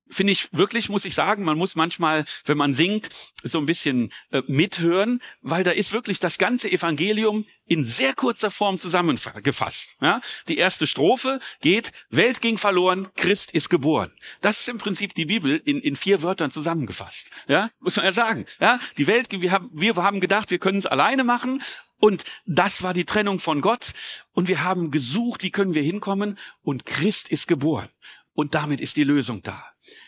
finde 0.09 0.33
ich 0.33 0.49
wirklich, 0.51 0.89
muss 0.89 1.05
ich 1.05 1.15
sagen, 1.15 1.43
man 1.43 1.57
muss 1.57 1.75
manchmal, 1.75 2.25
wenn 2.45 2.57
man 2.57 2.75
singt, 2.75 3.09
so 3.43 3.59
ein 3.59 3.65
bisschen 3.65 4.11
äh, 4.31 4.41
mithören, 4.47 5.21
weil 5.41 5.63
da 5.63 5.71
ist 5.71 5.93
wirklich 5.93 6.19
das 6.19 6.37
ganze 6.37 6.69
Evangelium 6.69 7.45
in 7.65 7.85
sehr 7.85 8.13
kurzer 8.13 8.51
Form 8.51 8.77
zusammengefasst. 8.77 9.91
Ja? 10.01 10.19
Die 10.49 10.57
erste 10.57 10.85
Strophe 10.85 11.39
geht, 11.61 11.91
Welt 12.09 12.41
ging 12.41 12.57
verloren, 12.57 13.07
Christ 13.15 13.51
ist 13.51 13.69
geboren. 13.69 14.11
Das 14.41 14.59
ist 14.59 14.67
im 14.67 14.79
Prinzip 14.79 15.15
die 15.15 15.25
Bibel 15.25 15.61
in, 15.63 15.79
in 15.79 15.95
vier 15.95 16.21
Wörtern 16.21 16.51
zusammengefasst. 16.51 17.31
Ja? 17.47 17.69
Muss 17.79 17.95
man 17.95 18.05
ja 18.05 18.11
sagen. 18.11 18.45
Ja? 18.59 18.79
Die 18.97 19.07
Welt, 19.07 19.29
wir 19.31 19.51
haben, 19.51 19.69
wir 19.71 19.95
haben 19.95 20.19
gedacht, 20.19 20.51
wir 20.51 20.59
können 20.59 20.79
es 20.79 20.85
alleine 20.85 21.23
machen 21.23 21.63
und 22.01 22.23
das 22.47 22.81
war 22.81 22.93
die 22.93 23.05
Trennung 23.05 23.39
von 23.39 23.61
Gott. 23.61 23.93
Und 24.33 24.47
wir 24.47 24.63
haben 24.63 24.89
gesucht, 24.89 25.43
wie 25.43 25.51
können 25.51 25.75
wir 25.75 25.83
hinkommen? 25.83 26.37
Und 26.63 26.85
Christ 26.85 27.29
ist 27.29 27.47
geboren. 27.47 27.89
Und 28.33 28.55
damit 28.55 28.81
ist 28.81 28.97
die 28.97 29.03
Lösung 29.03 29.43
da. 29.43 29.63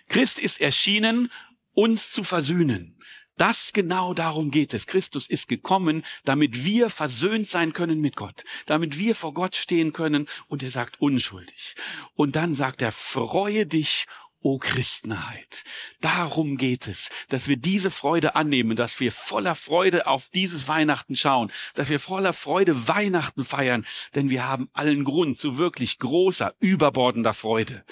Christ 0.10 0.40
ist 0.40 0.60
erschienen, 0.60 1.32
uns 1.74 2.12
zu 2.12 2.24
versöhnen. 2.24 2.98
Das 3.38 3.74
genau 3.74 4.16
darum 4.16 4.50
geht 4.50 4.74
es. 4.74 4.88
Christus 4.88 5.28
ist 5.28 5.48
gekommen, 5.48 6.04
damit 6.24 6.66
wir 6.66 6.90
versöhnt 6.90 7.48
sein 7.48 7.74
können 7.74 8.00
mit 8.00 8.16
Gott, 8.16 8.44
damit 8.66 8.98
wir 8.98 9.14
vor 9.14 9.34
Gott 9.34 9.56
stehen 9.56 9.94
können 9.94 10.28
und 10.48 10.64
er 10.64 10.72
sagt 10.72 11.00
unschuldig. 11.00 11.76
Und 12.16 12.36
dann 12.36 12.56
sagt 12.56 12.82
er, 12.82 12.92
freue 12.92 13.68
dich 13.68 14.08
O 14.44 14.60
Christenheit. 14.60 15.64
Darum 16.02 16.58
geht 16.58 16.88
es, 16.88 17.10
dass 17.30 17.48
wir 17.48 17.56
diese 17.56 17.90
Freude 17.90 18.36
annehmen, 18.36 18.76
dass 18.76 19.00
wir 19.00 19.12
voller 19.12 19.56
Freude 19.56 20.06
auf 20.06 20.28
dieses 20.28 20.68
Weihnachten 20.68 21.16
schauen, 21.16 21.50
dass 21.76 21.90
wir 21.90 22.00
voller 22.00 22.34
Freude 22.34 22.90
Weihnachten 22.90 23.46
feiern, 23.46 23.86
denn 24.16 24.30
wir 24.30 24.46
haben 24.46 24.70
allen 24.74 25.06
Grund 25.06 25.40
zu 25.40 25.58
wirklich 25.58 25.98
großer, 25.98 26.54
überbordender 26.60 27.34
Freude. 27.34 27.86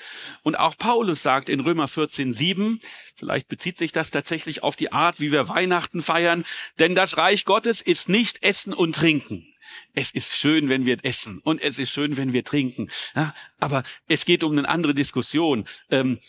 Und 0.44 0.56
auch 0.58 0.78
Paulus 0.78 1.24
sagt 1.24 1.48
in 1.48 1.62
Römer 1.62 1.88
14, 1.88 2.34
7, 2.34 2.82
vielleicht 3.16 3.48
bezieht 3.48 3.78
sich 3.78 3.94
das 3.94 4.12
tatsächlich 4.12 4.62
auf 4.62 4.76
die 4.76 4.92
Art, 4.92 5.22
wie 5.22 5.32
wir 5.32 5.48
Weihnachten 5.48 6.02
feiern, 6.02 6.44
denn 6.80 6.96
das 6.96 7.18
Reich 7.18 7.46
Gottes 7.46 7.82
ist 7.82 8.10
nicht 8.10 8.44
Essen 8.44 8.74
und 8.74 8.96
Trinken. 8.96 9.48
Es 9.94 10.12
ist 10.12 10.36
schön, 10.36 10.70
wenn 10.70 10.86
wir 10.86 10.98
essen 11.04 11.40
und 11.40 11.62
es 11.62 11.80
ist 11.80 11.92
schön, 11.92 12.18
wenn 12.18 12.34
wir 12.34 12.44
trinken. 12.44 12.90
Ja, 13.16 13.34
aber 13.60 13.84
es 14.08 14.26
geht 14.26 14.44
um 14.44 14.58
eine 14.58 14.68
andere 14.68 14.94
Diskussion. 14.94 15.66
Ähm, 15.90 16.20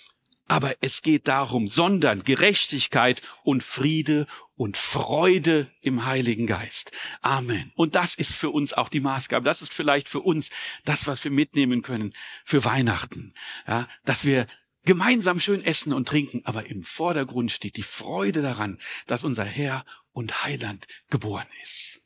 aber 0.53 0.77
es 0.83 1.01
geht 1.01 1.29
darum, 1.29 1.67
sondern 1.67 2.25
Gerechtigkeit 2.25 3.23
und 3.43 3.63
Friede 3.63 4.27
und 4.55 4.77
Freude 4.77 5.73
im 5.81 6.05
Heiligen 6.05 6.47
Geist. 6.47 6.93
Amen. 7.23 7.73
Und 7.75 7.95
das 7.95 8.15
ist 8.15 8.33
für 8.33 8.51
uns 8.51 8.75
auch 8.75 8.91
die 8.91 9.01
Maßgabe. 9.01 9.47
Das 9.47 9.63
ist 9.63 9.73
vielleicht 9.73 10.11
für 10.11 10.21
uns 10.21 10.51
das, 10.85 11.07
was 11.07 11.25
wir 11.25 11.31
mitnehmen 11.31 11.81
können 11.81 12.13
für 12.45 12.67
Weihnachten. 12.67 13.33
Ja, 13.67 13.89
dass 14.05 14.27
wir 14.27 14.47
gemeinsam 14.85 15.41
schön 15.41 15.65
essen 15.65 15.95
und 15.95 16.07
trinken, 16.07 16.43
aber 16.45 16.67
im 16.67 16.83
Vordergrund 16.83 17.51
steht 17.51 17.79
die 17.79 17.83
Freude 17.83 18.43
daran, 18.43 18.79
dass 19.07 19.25
unser 19.25 19.47
Herr 19.47 19.87
und 20.13 20.45
Heiland 20.45 20.87
geboren 21.09 21.49
ist. 21.63 22.03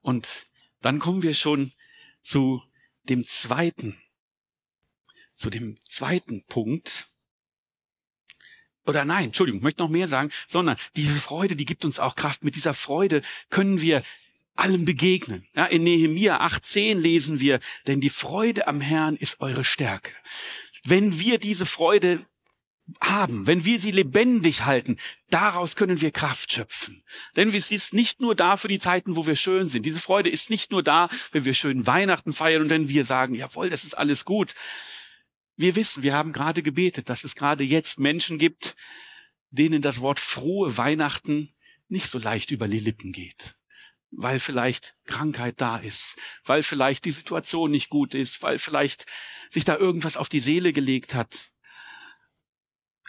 Und 0.00 0.42
dann 0.80 0.98
kommen 0.98 1.22
wir 1.22 1.34
schon 1.34 1.70
zu 2.20 2.64
dem 3.04 3.22
zweiten, 3.22 3.96
zu 5.36 5.50
dem 5.50 5.76
zweiten 5.88 6.44
Punkt, 6.46 7.06
oder 8.86 9.04
nein, 9.04 9.26
Entschuldigung, 9.26 9.62
möchte 9.62 9.82
noch 9.82 9.90
mehr 9.90 10.08
sagen, 10.08 10.30
sondern 10.46 10.76
diese 10.96 11.14
Freude, 11.14 11.56
die 11.56 11.64
gibt 11.64 11.84
uns 11.84 11.98
auch 11.98 12.16
Kraft. 12.16 12.44
Mit 12.44 12.56
dieser 12.56 12.74
Freude 12.74 13.22
können 13.50 13.80
wir 13.80 14.02
allem 14.54 14.84
begegnen. 14.84 15.46
Ja, 15.54 15.66
in 15.66 15.84
Nehemia 15.84 16.40
8.10 16.40 16.98
lesen 16.98 17.40
wir, 17.40 17.60
denn 17.86 18.00
die 18.00 18.10
Freude 18.10 18.66
am 18.66 18.80
Herrn 18.80 19.16
ist 19.16 19.40
eure 19.40 19.64
Stärke. 19.64 20.12
Wenn 20.84 21.20
wir 21.20 21.38
diese 21.38 21.66
Freude 21.66 22.24
haben, 23.00 23.46
wenn 23.46 23.64
wir 23.64 23.80
sie 23.80 23.90
lebendig 23.90 24.64
halten, 24.64 24.96
daraus 25.28 25.74
können 25.74 26.00
wir 26.00 26.12
Kraft 26.12 26.52
schöpfen. 26.52 27.02
Denn 27.34 27.50
sie 27.50 27.74
ist 27.74 27.92
nicht 27.92 28.20
nur 28.20 28.34
da 28.34 28.56
für 28.56 28.68
die 28.68 28.78
Zeiten, 28.78 29.16
wo 29.16 29.26
wir 29.26 29.34
schön 29.34 29.68
sind. 29.68 29.84
Diese 29.84 29.98
Freude 29.98 30.30
ist 30.30 30.50
nicht 30.50 30.70
nur 30.70 30.82
da, 30.82 31.08
wenn 31.32 31.44
wir 31.44 31.54
schön 31.54 31.86
Weihnachten 31.86 32.32
feiern 32.32 32.62
und 32.62 32.70
wenn 32.70 32.88
wir 32.88 33.04
sagen, 33.04 33.34
jawohl, 33.34 33.68
das 33.68 33.84
ist 33.84 33.98
alles 33.98 34.24
gut, 34.24 34.54
wir 35.56 35.76
wissen, 35.76 36.02
wir 36.02 36.14
haben 36.14 36.32
gerade 36.32 36.62
gebetet, 36.62 37.08
dass 37.08 37.24
es 37.24 37.34
gerade 37.34 37.64
jetzt 37.64 37.98
Menschen 37.98 38.38
gibt, 38.38 38.76
denen 39.50 39.82
das 39.82 40.00
Wort 40.00 40.20
frohe 40.20 40.76
Weihnachten 40.76 41.54
nicht 41.88 42.10
so 42.10 42.18
leicht 42.18 42.50
über 42.50 42.68
die 42.68 42.78
Lippen 42.78 43.12
geht. 43.12 43.56
Weil 44.10 44.38
vielleicht 44.38 44.96
Krankheit 45.04 45.60
da 45.60 45.78
ist, 45.78 46.16
weil 46.44 46.62
vielleicht 46.62 47.04
die 47.04 47.10
Situation 47.10 47.70
nicht 47.70 47.88
gut 47.88 48.14
ist, 48.14 48.42
weil 48.42 48.58
vielleicht 48.58 49.06
sich 49.50 49.64
da 49.64 49.76
irgendwas 49.76 50.16
auf 50.16 50.28
die 50.28 50.40
Seele 50.40 50.72
gelegt 50.72 51.14
hat. 51.14 51.52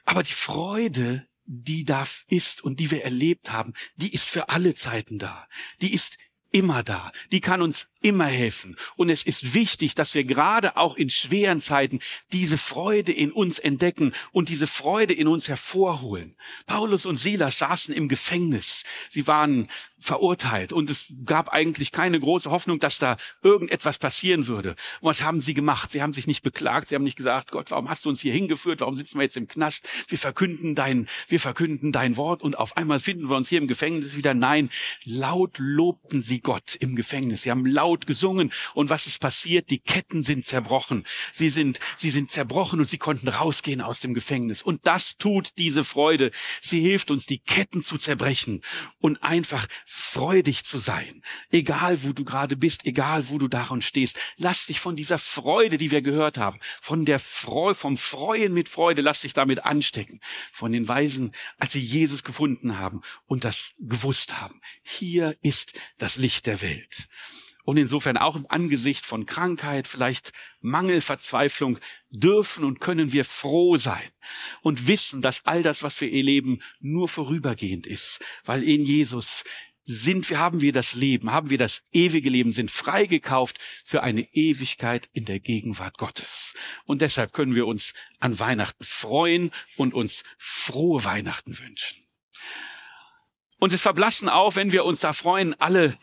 Aber 0.06 0.24
die 0.24 0.34
Freude, 0.34 1.28
die 1.46 1.86
da 1.86 2.08
ist 2.28 2.62
und 2.62 2.80
die 2.80 2.92
wir 2.92 3.04
erlebt 3.04 3.52
haben, 3.52 3.74
die 3.96 4.14
ist 4.14 4.26
für 4.26 4.50
alle 4.50 4.74
Zeiten 4.74 5.20
da. 5.20 5.48
Die 5.82 5.94
ist 5.94 6.18
immer 6.52 6.84
da. 6.84 7.12
Die 7.32 7.42
kann 7.42 7.62
uns 7.62 7.88
immer 8.02 8.26
helfen. 8.26 8.76
Und 8.96 9.10
es 9.10 9.24
ist 9.24 9.54
wichtig, 9.54 9.96
dass 9.96 10.14
wir 10.14 10.24
gerade 10.24 10.78
auch 10.78 10.96
in 10.96 11.10
schweren 11.10 11.62
Zeiten 11.62 12.00
diese 12.32 12.58
Freude 12.58 13.12
in 13.12 13.32
uns 13.32 13.60
entdecken 13.60 14.14
und 14.32 14.50
diese 14.50 14.68
Freude 14.68 15.14
in 15.14 15.28
uns 15.28 15.48
hervorholen. 15.48 16.36
Paulus 16.66 17.06
und 17.06 17.20
Silas 17.20 17.58
saßen 17.60 17.94
im 17.94 18.08
Gefängnis. 18.08 18.84
Sie 19.10 19.28
waren 19.28 19.68
verurteilt 20.00 20.72
und 20.72 20.90
es 20.90 21.12
gab 21.26 21.50
eigentlich 21.50 21.92
keine 21.92 22.20
große 22.20 22.52
Hoffnung, 22.52 22.80
dass 22.80 23.00
da 23.00 23.18
irgendetwas 23.42 23.98
passieren 23.98 24.48
würde. 24.48 24.76
Und 25.02 25.10
was 25.10 25.24
haben 25.24 25.42
sie 25.42 25.54
gemacht? 25.54 25.92
Sie 25.92 26.02
haben 26.02 26.14
sich 26.14 26.28
nicht 26.28 26.44
beklagt. 26.44 26.90
Sie 26.90 26.96
haben 26.96 27.04
nicht 27.04 27.18
gesagt, 27.18 27.52
Gott, 27.52 27.72
warum 27.72 27.90
hast 27.90 28.06
du 28.06 28.10
uns 28.10 28.22
hier 28.22 28.32
hingeführt? 28.32 28.82
Warum 28.82 28.96
sitzen 28.96 29.18
wir 29.18 29.24
jetzt 29.24 29.38
im 29.38 29.48
Knast? 29.48 29.88
Wir 30.08 30.18
verkünden 30.18 30.76
dein, 30.76 31.08
wir 31.28 31.40
verkünden 31.40 31.92
dein 31.92 32.16
Wort 32.16 32.44
und 32.44 32.58
auf 32.58 32.78
einmal 32.78 33.00
finden 33.00 33.30
wir 33.30 33.36
uns 33.36 33.50
hier 33.50 33.58
im 33.58 33.68
Gefängnis 33.68 34.16
wieder. 34.16 34.34
Nein, 34.34 34.70
laut 35.04 35.58
lobten 35.58 36.22
sie 36.22 36.42
Gott 36.42 36.76
im 36.76 36.96
Gefängnis. 36.96 37.42
Sie 37.42 37.52
haben 37.52 37.66
laut 37.66 37.97
laut 37.98 38.08
gesungen. 38.08 38.52
Und 38.74 38.90
was 38.90 39.08
ist 39.08 39.20
passiert? 39.20 39.70
Die 39.70 39.80
Ketten 39.80 40.24
sind 40.24 40.46
zerbrochen. 40.46 41.04
Sie 41.34 41.50
sind, 41.50 41.80
sie 41.96 42.10
sind 42.10 42.32
zerbrochen 42.32 42.80
und 42.80 42.86
sie 42.86 42.98
konnten 42.98 43.28
rausgehen 43.28 43.82
aus 43.82 44.00
dem 44.00 44.14
Gefängnis. 44.14 44.62
Und 44.62 44.86
das 44.86 45.18
tut 45.18 45.54
diese 45.58 45.84
Freude. 45.84 46.32
Sie 46.62 46.82
hilft 46.82 47.12
uns, 47.12 47.26
die 47.26 47.40
Ketten 47.40 47.84
zu 47.84 47.98
zerbrechen 47.98 48.62
und 49.00 49.24
einfach 49.24 49.68
freudig 49.86 50.64
zu 50.64 50.80
sein. 50.80 51.22
Egal, 51.52 52.04
wo 52.04 52.14
du 52.14 52.24
gerade 52.24 52.56
bist, 52.56 52.86
egal, 52.86 53.30
wo 53.30 53.38
du 53.38 53.48
daran 53.48 53.82
stehst. 53.82 54.18
Lass 54.38 54.68
dich 54.68 54.80
von 54.80 54.96
dieser 54.96 55.18
Freude, 55.18 55.78
die 55.78 55.92
wir 55.92 56.02
gehört 56.02 56.38
haben, 56.38 56.60
von 56.82 57.06
der 57.06 57.20
Freude, 57.20 57.76
vom 57.76 57.98
Freuen 57.98 58.54
mit 58.54 58.70
Freude, 58.70 59.02
lass 59.02 59.22
dich 59.22 59.34
damit 59.34 59.66
anstecken. 59.66 60.20
Von 60.52 60.72
den 60.72 60.88
Weisen, 60.88 61.32
als 61.58 61.74
sie 61.74 61.80
Jesus 61.80 62.24
gefunden 62.24 62.78
haben 62.78 63.02
und 63.26 63.44
das 63.44 63.72
gewusst 63.80 64.40
haben. 64.40 64.62
Hier 64.84 65.38
ist 65.42 65.74
das 65.98 66.18
Licht 66.18 66.46
der 66.46 66.62
Welt. 66.62 67.08
Und 67.68 67.76
insofern 67.76 68.16
auch 68.16 68.38
im 68.38 68.46
Angesicht 68.48 69.06
von 69.06 69.26
Krankheit, 69.26 69.90
vielleicht 69.90 70.32
Mangel, 70.62 71.02
Verzweiflung, 71.02 71.80
dürfen 72.10 72.64
und 72.64 72.80
können 72.80 73.12
wir 73.12 73.26
froh 73.26 73.76
sein 73.76 74.10
und 74.62 74.88
wissen, 74.88 75.22
dass 75.22 75.46
all 75.46 75.64
das, 75.64 75.84
was 75.84 76.00
wir 76.00 76.10
erleben, 76.10 76.62
nur 76.80 77.10
vorübergehend 77.10 77.86
ist, 77.86 78.24
weil 78.46 78.64
in 78.64 78.86
Jesus 78.86 79.44
sind 79.84 80.30
wir, 80.30 80.40
haben 80.40 80.62
wir 80.62 80.72
das 80.72 80.94
Leben, 80.94 81.34
haben 81.34 81.50
wir 81.50 81.58
das 81.58 81.82
ewige 81.92 82.30
Leben, 82.30 82.54
sind 82.54 82.72
freigekauft 82.72 83.60
für 83.84 84.02
eine 84.02 84.22
Ewigkeit 84.34 85.10
in 85.12 85.26
der 85.26 85.42
Gegenwart 85.42 85.98
Gottes. 85.98 86.54
Und 86.86 87.02
deshalb 87.02 87.34
können 87.34 87.54
wir 87.54 87.68
uns 87.68 87.94
an 88.22 88.40
Weihnachten 88.40 88.86
freuen 88.86 89.52
und 89.76 89.94
uns 89.94 90.24
frohe 90.38 91.04
Weihnachten 91.04 91.60
wünschen. 91.60 92.08
Und 93.60 93.74
es 93.74 93.82
verblassen 93.82 94.30
auch, 94.30 94.56
wenn 94.56 94.72
wir 94.72 94.86
uns 94.86 95.02
da 95.02 95.12
freuen, 95.12 95.60
alle 95.60 95.98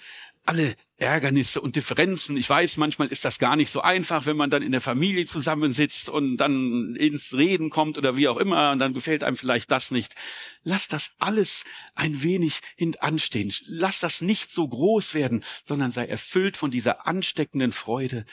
alle 0.44 0.76
Ärgernisse 0.96 1.60
und 1.60 1.76
Differenzen. 1.76 2.36
Ich 2.36 2.48
weiß, 2.48 2.76
manchmal 2.76 3.08
ist 3.08 3.24
das 3.24 3.38
gar 3.38 3.56
nicht 3.56 3.70
so 3.70 3.80
einfach, 3.80 4.26
wenn 4.26 4.36
man 4.36 4.50
dann 4.50 4.62
in 4.62 4.72
der 4.72 4.80
Familie 4.80 5.24
zusammensitzt 5.26 6.08
und 6.08 6.36
dann 6.36 6.94
ins 6.96 7.34
Reden 7.34 7.70
kommt 7.70 7.98
oder 7.98 8.16
wie 8.16 8.28
auch 8.28 8.36
immer 8.36 8.70
und 8.72 8.78
dann 8.78 8.94
gefällt 8.94 9.24
einem 9.24 9.36
vielleicht 9.36 9.70
das 9.70 9.90
nicht. 9.90 10.14
Lass 10.62 10.88
das 10.88 11.12
alles 11.18 11.64
ein 11.94 12.22
wenig 12.22 12.60
hintanstehen. 12.76 13.52
Lass 13.66 14.00
das 14.00 14.20
nicht 14.20 14.52
so 14.52 14.68
groß 14.68 15.14
werden, 15.14 15.44
sondern 15.64 15.90
sei 15.90 16.06
erfüllt 16.06 16.56
von 16.56 16.70
dieser 16.70 17.06
ansteckenden 17.06 17.72
Freude 17.72 18.24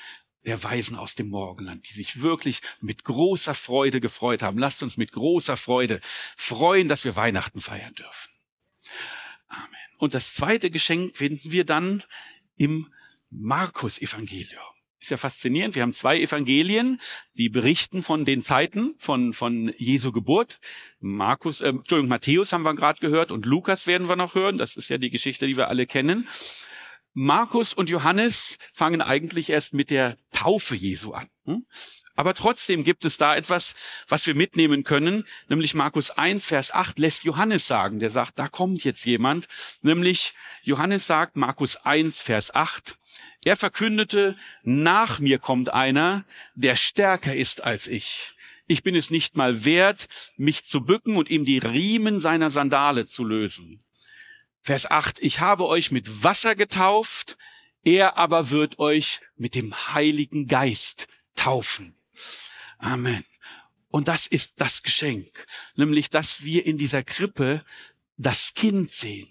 der 0.45 0.63
Weisen 0.63 0.95
aus 0.95 1.15
dem 1.15 1.29
Morgenland, 1.29 1.87
die 1.89 1.93
sich 1.93 2.21
wirklich 2.21 2.61
mit 2.79 3.03
großer 3.03 3.53
Freude 3.53 4.01
gefreut 4.01 4.43
haben. 4.43 4.57
Lasst 4.57 4.83
uns 4.83 4.97
mit 4.97 5.11
großer 5.11 5.55
Freude 5.55 5.99
freuen, 6.37 6.87
dass 6.87 7.03
wir 7.03 7.15
Weihnachten 7.15 7.61
feiern 7.61 7.93
dürfen. 7.93 8.29
Amen. 9.51 9.67
Und 9.97 10.13
das 10.13 10.33
zweite 10.33 10.71
Geschenk 10.71 11.17
finden 11.17 11.51
wir 11.51 11.65
dann 11.65 12.03
im 12.57 12.87
Markus-Evangelium. 13.29 14.63
Ist 14.99 15.11
ja 15.11 15.17
faszinierend. 15.17 15.73
Wir 15.75 15.81
haben 15.81 15.93
zwei 15.93 16.19
Evangelien, 16.19 17.01
die 17.33 17.49
berichten 17.49 18.03
von 18.03 18.23
den 18.23 18.43
Zeiten 18.43 18.93
von, 18.97 19.33
von 19.33 19.73
Jesu 19.77 20.11
Geburt. 20.11 20.59
Markus, 20.99 21.59
äh, 21.59 21.69
Entschuldigung, 21.69 22.09
Matthäus 22.09 22.53
haben 22.53 22.61
wir 22.63 22.75
gerade 22.75 22.99
gehört 22.99 23.31
und 23.31 23.47
Lukas 23.47 23.87
werden 23.87 24.07
wir 24.07 24.15
noch 24.15 24.35
hören. 24.35 24.57
Das 24.57 24.75
ist 24.75 24.89
ja 24.89 24.99
die 24.99 25.09
Geschichte, 25.09 25.47
die 25.47 25.57
wir 25.57 25.69
alle 25.69 25.87
kennen. 25.87 26.27
Markus 27.13 27.73
und 27.73 27.89
Johannes 27.89 28.57
fangen 28.73 29.01
eigentlich 29.01 29.49
erst 29.49 29.73
mit 29.73 29.89
der 29.89 30.17
Taufe 30.31 30.75
Jesu 30.75 31.11
an. 31.11 31.27
Hm? 31.45 31.65
Aber 32.15 32.33
trotzdem 32.33 32.83
gibt 32.83 33.03
es 33.03 33.17
da 33.17 33.35
etwas, 33.35 33.75
was 34.07 34.27
wir 34.27 34.35
mitnehmen 34.35 34.83
können, 34.83 35.25
nämlich 35.49 35.73
Markus 35.73 36.11
1, 36.11 36.45
Vers 36.45 36.71
8 36.71 36.99
lässt 36.99 37.23
Johannes 37.23 37.67
sagen, 37.67 37.99
der 37.99 38.09
sagt, 38.09 38.37
da 38.37 38.47
kommt 38.47 38.83
jetzt 38.83 39.05
jemand, 39.05 39.47
nämlich 39.81 40.33
Johannes 40.61 41.07
sagt, 41.07 41.35
Markus 41.35 41.77
1, 41.77 42.19
Vers 42.19 42.53
8, 42.53 42.95
er 43.43 43.55
verkündete, 43.55 44.35
nach 44.63 45.19
mir 45.19 45.39
kommt 45.39 45.73
einer, 45.73 46.25
der 46.53 46.75
stärker 46.75 47.35
ist 47.35 47.63
als 47.63 47.87
ich. 47.87 48.33
Ich 48.67 48.83
bin 48.83 48.95
es 48.95 49.09
nicht 49.09 49.35
mal 49.35 49.65
wert, 49.65 50.07
mich 50.37 50.63
zu 50.65 50.81
bücken 50.81 51.17
und 51.17 51.29
ihm 51.29 51.43
die 51.43 51.57
Riemen 51.57 52.19
seiner 52.19 52.51
Sandale 52.51 53.05
zu 53.05 53.23
lösen. 53.23 53.79
Vers 54.61 54.89
8, 54.89 55.19
ich 55.19 55.39
habe 55.39 55.65
euch 55.67 55.91
mit 55.91 56.23
Wasser 56.23 56.55
getauft, 56.55 57.37
er 57.83 58.17
aber 58.17 58.51
wird 58.51 58.77
euch 58.77 59.21
mit 59.35 59.55
dem 59.55 59.93
Heiligen 59.93 60.47
Geist 60.47 61.07
taufen. 61.35 61.95
Amen. 62.77 63.25
Und 63.89 64.07
das 64.07 64.27
ist 64.27 64.53
das 64.57 64.83
Geschenk, 64.83 65.45
nämlich 65.75 66.09
dass 66.09 66.43
wir 66.43 66.65
in 66.65 66.77
dieser 66.77 67.03
Krippe 67.03 67.65
das 68.17 68.53
Kind 68.53 68.91
sehen. 68.91 69.29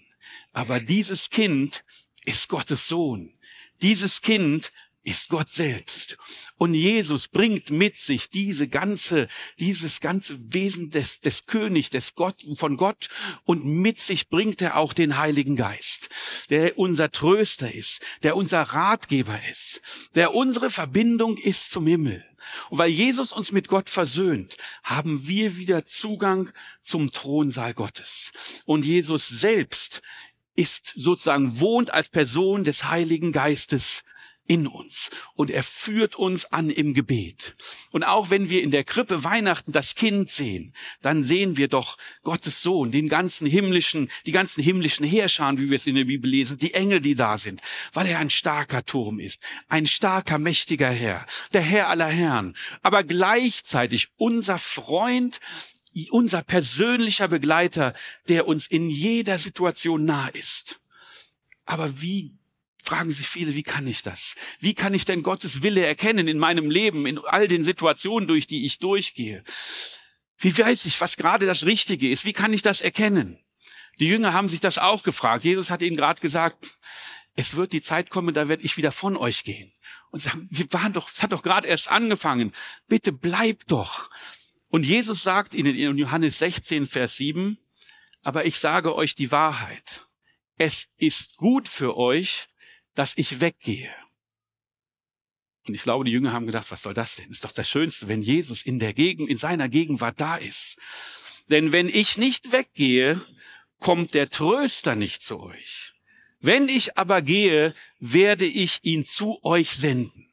Aber 0.52 0.80
dieses 0.80 1.30
Kind 1.30 1.82
ist 2.24 2.48
Gottes 2.48 2.88
Sohn. 2.88 3.38
Dieses 3.82 4.20
Kind 4.20 4.72
ist 5.10 5.28
Gott 5.28 5.48
selbst. 5.48 6.16
Und 6.56 6.74
Jesus 6.74 7.28
bringt 7.28 7.70
mit 7.70 7.96
sich 7.96 8.30
diese 8.30 8.68
ganze, 8.68 9.28
dieses 9.58 10.00
ganze 10.00 10.38
Wesen 10.52 10.90
des, 10.90 11.20
des 11.20 11.46
Königs, 11.46 11.90
des 11.90 12.14
Gott, 12.14 12.46
von 12.56 12.76
Gott. 12.76 13.08
Und 13.44 13.64
mit 13.64 13.98
sich 13.98 14.28
bringt 14.28 14.62
er 14.62 14.76
auch 14.76 14.92
den 14.92 15.18
Heiligen 15.18 15.56
Geist, 15.56 16.10
der 16.50 16.78
unser 16.78 17.10
Tröster 17.10 17.72
ist, 17.72 18.00
der 18.22 18.36
unser 18.36 18.62
Ratgeber 18.62 19.38
ist, 19.50 19.80
der 20.14 20.34
unsere 20.34 20.70
Verbindung 20.70 21.36
ist 21.36 21.72
zum 21.72 21.86
Himmel. 21.86 22.24
Und 22.70 22.78
weil 22.78 22.90
Jesus 22.90 23.32
uns 23.32 23.52
mit 23.52 23.68
Gott 23.68 23.90
versöhnt, 23.90 24.56
haben 24.82 25.26
wir 25.26 25.56
wieder 25.56 25.84
Zugang 25.84 26.50
zum 26.80 27.10
Thronsaal 27.10 27.74
Gottes. 27.74 28.30
Und 28.64 28.84
Jesus 28.84 29.28
selbst 29.28 30.00
ist 30.56 30.92
sozusagen 30.96 31.60
wohnt 31.60 31.92
als 31.92 32.08
Person 32.08 32.64
des 32.64 32.84
Heiligen 32.84 33.32
Geistes 33.32 34.04
in 34.50 34.66
uns 34.66 35.10
und 35.36 35.48
er 35.48 35.62
führt 35.62 36.16
uns 36.16 36.44
an 36.46 36.70
im 36.70 36.92
Gebet. 36.92 37.54
Und 37.92 38.02
auch 38.02 38.30
wenn 38.30 38.50
wir 38.50 38.64
in 38.64 38.72
der 38.72 38.82
Krippe 38.82 39.22
Weihnachten 39.22 39.70
das 39.70 39.94
Kind 39.94 40.28
sehen, 40.28 40.74
dann 41.02 41.22
sehen 41.22 41.56
wir 41.56 41.68
doch 41.68 41.96
Gottes 42.24 42.60
Sohn, 42.60 42.90
den 42.90 43.08
ganzen 43.08 43.46
himmlischen, 43.46 44.10
die 44.26 44.32
ganzen 44.32 44.60
himmlischen 44.60 45.06
Herrscher, 45.06 45.56
wie 45.58 45.70
wir 45.70 45.76
es 45.76 45.86
in 45.86 45.94
der 45.94 46.04
Bibel 46.04 46.28
lesen, 46.28 46.58
die 46.58 46.74
Engel, 46.74 47.00
die 47.00 47.14
da 47.14 47.38
sind, 47.38 47.60
weil 47.92 48.08
er 48.08 48.18
ein 48.18 48.28
starker 48.28 48.84
Turm 48.84 49.20
ist, 49.20 49.40
ein 49.68 49.86
starker, 49.86 50.38
mächtiger 50.38 50.90
Herr, 50.90 51.24
der 51.52 51.62
Herr 51.62 51.88
aller 51.88 52.08
Herren, 52.08 52.56
aber 52.82 53.04
gleichzeitig 53.04 54.08
unser 54.16 54.58
Freund, 54.58 55.38
unser 56.10 56.42
persönlicher 56.42 57.28
Begleiter, 57.28 57.94
der 58.26 58.48
uns 58.48 58.66
in 58.66 58.90
jeder 58.90 59.38
Situation 59.38 60.04
nah 60.04 60.26
ist. 60.26 60.80
Aber 61.66 62.00
wie 62.02 62.39
fragen 62.82 63.10
sich 63.10 63.26
viele, 63.26 63.54
wie 63.54 63.62
kann 63.62 63.86
ich 63.86 64.02
das? 64.02 64.34
Wie 64.58 64.74
kann 64.74 64.94
ich 64.94 65.04
denn 65.04 65.22
Gottes 65.22 65.62
Wille 65.62 65.84
erkennen 65.84 66.28
in 66.28 66.38
meinem 66.38 66.70
Leben, 66.70 67.06
in 67.06 67.18
all 67.18 67.48
den 67.48 67.64
Situationen, 67.64 68.28
durch 68.28 68.46
die 68.46 68.64
ich 68.64 68.78
durchgehe? 68.78 69.44
Wie 70.38 70.56
weiß 70.56 70.86
ich, 70.86 71.00
was 71.00 71.16
gerade 71.16 71.46
das 71.46 71.66
Richtige 71.66 72.10
ist? 72.10 72.24
Wie 72.24 72.32
kann 72.32 72.52
ich 72.52 72.62
das 72.62 72.80
erkennen? 72.80 73.38
Die 73.98 74.08
Jünger 74.08 74.32
haben 74.32 74.48
sich 74.48 74.60
das 74.60 74.78
auch 74.78 75.02
gefragt. 75.02 75.44
Jesus 75.44 75.70
hat 75.70 75.82
ihnen 75.82 75.96
gerade 75.96 76.20
gesagt, 76.20 76.66
es 77.34 77.56
wird 77.56 77.72
die 77.72 77.82
Zeit 77.82 78.10
kommen, 78.10 78.34
da 78.34 78.48
werde 78.48 78.64
ich 78.64 78.76
wieder 78.76 78.92
von 78.92 79.16
euch 79.16 79.44
gehen. 79.44 79.72
Und 80.10 80.20
sagen, 80.20 80.48
wir 80.50 80.72
waren 80.72 80.92
doch, 80.92 81.10
es 81.14 81.22
hat 81.22 81.32
doch 81.32 81.42
gerade 81.42 81.68
erst 81.68 81.88
angefangen. 81.88 82.52
Bitte 82.88 83.12
bleibt 83.12 83.70
doch. 83.70 84.10
Und 84.68 84.84
Jesus 84.84 85.22
sagt 85.22 85.54
ihnen 85.54 85.74
in 85.74 85.98
Johannes 85.98 86.38
16, 86.38 86.86
Vers 86.86 87.16
7, 87.16 87.58
aber 88.22 88.44
ich 88.44 88.58
sage 88.58 88.94
euch 88.94 89.14
die 89.14 89.32
Wahrheit. 89.32 90.06
Es 90.56 90.88
ist 90.96 91.36
gut 91.36 91.68
für 91.68 91.96
euch, 91.96 92.49
dass 93.00 93.16
ich 93.16 93.40
weggehe. 93.40 93.88
Und 95.66 95.72
ich 95.72 95.80
glaube, 95.80 96.04
die 96.04 96.10
Jünger 96.10 96.34
haben 96.34 96.44
gedacht, 96.44 96.70
was 96.70 96.82
soll 96.82 96.92
das 96.92 97.16
denn? 97.16 97.30
Ist 97.30 97.44
doch 97.44 97.52
das 97.52 97.66
Schönste, 97.66 98.08
wenn 98.08 98.20
Jesus 98.20 98.60
in 98.60 98.78
der 98.78 98.92
Gegend, 98.92 99.30
in 99.30 99.38
seiner 99.38 99.70
Gegenwart 99.70 100.20
da 100.20 100.36
ist. 100.36 100.76
Denn 101.48 101.72
wenn 101.72 101.88
ich 101.88 102.18
nicht 102.18 102.52
weggehe, 102.52 103.24
kommt 103.78 104.12
der 104.12 104.28
Tröster 104.28 104.96
nicht 104.96 105.22
zu 105.22 105.40
euch. 105.40 105.94
Wenn 106.40 106.68
ich 106.68 106.98
aber 106.98 107.22
gehe, 107.22 107.72
werde 108.00 108.44
ich 108.44 108.80
ihn 108.82 109.06
zu 109.06 109.42
euch 109.44 109.70
senden. 109.70 110.29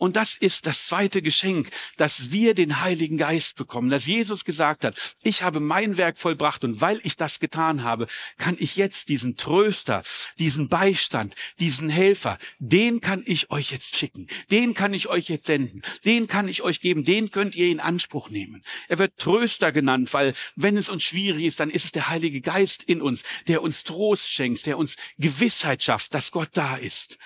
Und 0.00 0.16
das 0.16 0.34
ist 0.34 0.66
das 0.66 0.86
zweite 0.86 1.20
Geschenk, 1.20 1.68
dass 1.98 2.32
wir 2.32 2.54
den 2.54 2.80
Heiligen 2.80 3.18
Geist 3.18 3.56
bekommen, 3.56 3.90
dass 3.90 4.06
Jesus 4.06 4.46
gesagt 4.46 4.86
hat, 4.86 4.96
ich 5.22 5.42
habe 5.42 5.60
mein 5.60 5.98
Werk 5.98 6.16
vollbracht 6.16 6.64
und 6.64 6.80
weil 6.80 7.00
ich 7.02 7.18
das 7.18 7.38
getan 7.38 7.84
habe, 7.84 8.06
kann 8.38 8.56
ich 8.58 8.76
jetzt 8.76 9.10
diesen 9.10 9.36
Tröster, 9.36 10.02
diesen 10.38 10.70
Beistand, 10.70 11.34
diesen 11.58 11.90
Helfer, 11.90 12.38
den 12.58 13.02
kann 13.02 13.22
ich 13.26 13.50
euch 13.50 13.72
jetzt 13.72 13.94
schicken, 13.94 14.26
den 14.50 14.72
kann 14.72 14.94
ich 14.94 15.08
euch 15.08 15.28
jetzt 15.28 15.44
senden, 15.44 15.82
den 16.06 16.26
kann 16.26 16.48
ich 16.48 16.62
euch 16.62 16.80
geben, 16.80 17.04
den 17.04 17.30
könnt 17.30 17.54
ihr 17.54 17.70
in 17.70 17.78
Anspruch 17.78 18.30
nehmen. 18.30 18.62
Er 18.88 18.96
wird 18.96 19.18
Tröster 19.18 19.70
genannt, 19.70 20.14
weil 20.14 20.32
wenn 20.56 20.78
es 20.78 20.88
uns 20.88 21.02
schwierig 21.02 21.44
ist, 21.44 21.60
dann 21.60 21.68
ist 21.68 21.84
es 21.84 21.92
der 21.92 22.08
Heilige 22.08 22.40
Geist 22.40 22.82
in 22.84 23.02
uns, 23.02 23.22
der 23.48 23.62
uns 23.62 23.84
Trost 23.84 24.30
schenkt, 24.30 24.64
der 24.64 24.78
uns 24.78 24.96
Gewissheit 25.18 25.82
schafft, 25.82 26.14
dass 26.14 26.30
Gott 26.30 26.48
da 26.54 26.76
ist. 26.76 27.18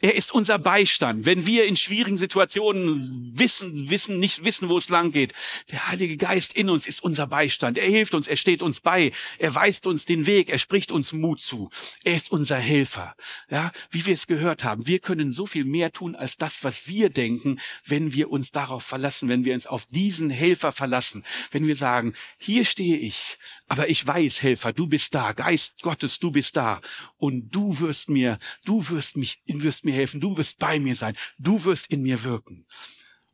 Er 0.00 0.14
ist 0.14 0.32
unser 0.32 0.60
Beistand. 0.60 1.26
Wenn 1.26 1.46
wir 1.46 1.64
in 1.64 1.76
schwierigen 1.76 2.16
Situationen 2.16 3.32
wissen, 3.36 3.90
wissen, 3.90 4.20
nicht 4.20 4.44
wissen, 4.44 4.68
wo 4.68 4.78
es 4.78 4.90
lang 4.90 5.10
geht. 5.10 5.32
Der 5.72 5.88
Heilige 5.88 6.16
Geist 6.16 6.52
in 6.52 6.70
uns 6.70 6.86
ist 6.86 7.02
unser 7.02 7.26
Beistand. 7.26 7.78
Er 7.78 7.88
hilft 7.88 8.14
uns, 8.14 8.28
er 8.28 8.36
steht 8.36 8.62
uns 8.62 8.80
bei. 8.80 9.10
Er 9.38 9.52
weist 9.56 9.88
uns 9.88 10.04
den 10.04 10.26
Weg, 10.26 10.50
er 10.50 10.60
spricht 10.60 10.92
uns 10.92 11.12
Mut 11.12 11.40
zu. 11.40 11.70
Er 12.04 12.14
ist 12.14 12.30
unser 12.30 12.58
Helfer. 12.58 13.16
Ja, 13.50 13.72
wie 13.90 14.06
wir 14.06 14.14
es 14.14 14.28
gehört 14.28 14.62
haben. 14.62 14.86
Wir 14.86 15.00
können 15.00 15.32
so 15.32 15.46
viel 15.46 15.64
mehr 15.64 15.92
tun 15.92 16.14
als 16.14 16.36
das, 16.36 16.62
was 16.62 16.86
wir 16.86 17.10
denken, 17.10 17.58
wenn 17.84 18.12
wir 18.12 18.30
uns 18.30 18.52
darauf 18.52 18.84
verlassen, 18.84 19.28
wenn 19.28 19.44
wir 19.44 19.54
uns 19.54 19.66
auf 19.66 19.84
diesen 19.84 20.30
Helfer 20.30 20.70
verlassen. 20.70 21.24
Wenn 21.50 21.66
wir 21.66 21.74
sagen, 21.74 22.14
hier 22.36 22.64
stehe 22.64 22.98
ich, 22.98 23.36
aber 23.66 23.88
ich 23.88 24.06
weiß, 24.06 24.42
Helfer, 24.42 24.72
du 24.72 24.86
bist 24.86 25.16
da. 25.16 25.32
Geist 25.32 25.82
Gottes, 25.82 26.20
du 26.20 26.30
bist 26.30 26.56
da. 26.56 26.80
Und 27.16 27.50
du 27.50 27.80
wirst 27.80 28.08
mir, 28.08 28.38
du 28.64 28.88
wirst 28.90 29.16
mich, 29.16 29.40
wirst 29.46 29.84
mir 29.88 29.94
helfen, 29.94 30.20
du 30.20 30.36
wirst 30.36 30.58
bei 30.58 30.78
mir 30.78 30.96
sein, 30.96 31.16
du 31.38 31.64
wirst 31.64 31.86
in 31.88 32.02
mir 32.02 32.22
wirken. 32.24 32.66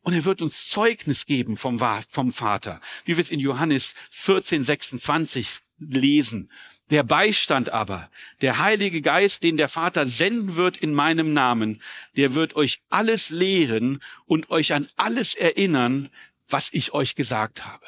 Und 0.03 0.13
er 0.13 0.25
wird 0.25 0.43
uns 0.43 0.69
Zeugnis 0.69 1.27
geben 1.27 1.57
vom, 1.57 1.81
vom 2.09 2.33
Vater, 2.33 2.81
wie 3.05 3.17
wir 3.17 3.23
es 3.23 3.31
in 3.31 3.41
Johannes 3.41 3.95
14, 4.11 4.63
26 4.63 5.49
lesen. 5.79 6.51
Der 6.91 7.03
Beistand 7.03 7.71
aber, 7.71 8.11
der 8.43 8.59
Heilige 8.59 9.01
Geist, 9.01 9.43
den 9.43 9.57
der 9.57 9.69
Vater 9.69 10.07
senden 10.07 10.57
wird 10.57 10.77
in 10.77 10.93
meinem 10.93 11.33
Namen, 11.33 11.81
der 12.17 12.35
wird 12.35 12.57
euch 12.57 12.81
alles 12.91 13.31
lehren 13.31 14.03
und 14.27 14.51
euch 14.51 14.75
an 14.75 14.89
alles 14.97 15.35
erinnern, 15.35 16.11
was 16.49 16.69
ich 16.73 16.93
euch 16.93 17.15
gesagt 17.15 17.65
habe. 17.65 17.87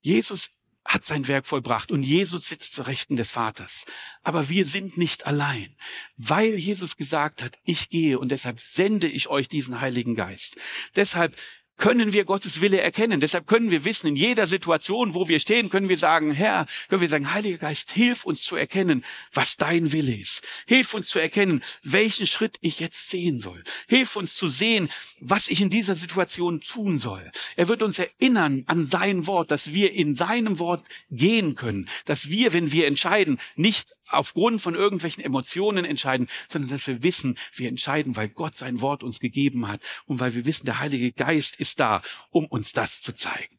Jesus 0.00 0.50
hat 0.86 1.04
sein 1.04 1.28
Werk 1.28 1.46
vollbracht 1.46 1.90
und 1.90 2.02
Jesus 2.02 2.48
sitzt 2.48 2.74
zur 2.74 2.86
Rechten 2.86 3.16
des 3.16 3.28
Vaters. 3.28 3.84
Aber 4.22 4.48
wir 4.48 4.64
sind 4.64 4.96
nicht 4.96 5.26
allein, 5.26 5.74
weil 6.16 6.54
Jesus 6.54 6.96
gesagt 6.96 7.42
hat, 7.42 7.58
ich 7.64 7.88
gehe 7.90 8.18
und 8.18 8.30
deshalb 8.30 8.60
sende 8.60 9.08
ich 9.08 9.28
euch 9.28 9.48
diesen 9.48 9.80
Heiligen 9.80 10.14
Geist. 10.14 10.56
Deshalb 10.94 11.36
können 11.76 12.12
wir 12.12 12.24
Gottes 12.24 12.60
Wille 12.60 12.80
erkennen. 12.80 13.20
Deshalb 13.20 13.46
können 13.46 13.70
wir 13.70 13.84
wissen, 13.84 14.06
in 14.06 14.16
jeder 14.16 14.46
Situation, 14.46 15.14
wo 15.14 15.28
wir 15.28 15.38
stehen, 15.38 15.70
können 15.70 15.88
wir 15.88 15.98
sagen, 15.98 16.30
Herr, 16.30 16.66
können 16.88 17.00
wir 17.00 17.08
sagen, 17.08 17.32
Heiliger 17.32 17.58
Geist, 17.58 17.92
hilf 17.92 18.24
uns 18.24 18.42
zu 18.42 18.56
erkennen, 18.56 19.04
was 19.32 19.56
dein 19.56 19.92
Wille 19.92 20.14
ist. 20.14 20.42
Hilf 20.66 20.94
uns 20.94 21.08
zu 21.08 21.18
erkennen, 21.18 21.62
welchen 21.82 22.26
Schritt 22.26 22.56
ich 22.60 22.80
jetzt 22.80 23.10
sehen 23.10 23.40
soll. 23.40 23.62
Hilf 23.88 24.16
uns 24.16 24.34
zu 24.34 24.48
sehen, 24.48 24.88
was 25.20 25.48
ich 25.48 25.60
in 25.60 25.70
dieser 25.70 25.94
Situation 25.94 26.60
tun 26.60 26.98
soll. 26.98 27.30
Er 27.56 27.68
wird 27.68 27.82
uns 27.82 27.98
erinnern 27.98 28.64
an 28.66 28.86
sein 28.86 29.26
Wort, 29.26 29.50
dass 29.50 29.72
wir 29.72 29.92
in 29.92 30.14
seinem 30.14 30.58
Wort 30.58 30.84
gehen 31.10 31.54
können, 31.54 31.88
dass 32.04 32.30
wir, 32.30 32.52
wenn 32.52 32.72
wir 32.72 32.86
entscheiden, 32.86 33.38
nicht 33.56 33.95
aufgrund 34.08 34.60
von 34.60 34.74
irgendwelchen 34.74 35.22
Emotionen 35.22 35.84
entscheiden, 35.84 36.28
sondern 36.48 36.70
dass 36.70 36.86
wir 36.86 37.02
wissen, 37.02 37.38
wir 37.54 37.68
entscheiden, 37.68 38.16
weil 38.16 38.28
Gott 38.28 38.54
sein 38.54 38.80
Wort 38.80 39.02
uns 39.02 39.20
gegeben 39.20 39.68
hat 39.68 39.80
und 40.06 40.20
weil 40.20 40.34
wir 40.34 40.46
wissen, 40.46 40.66
der 40.66 40.80
Heilige 40.80 41.12
Geist 41.12 41.56
ist 41.56 41.80
da, 41.80 42.02
um 42.30 42.46
uns 42.46 42.72
das 42.72 43.02
zu 43.02 43.12
zeigen. 43.12 43.55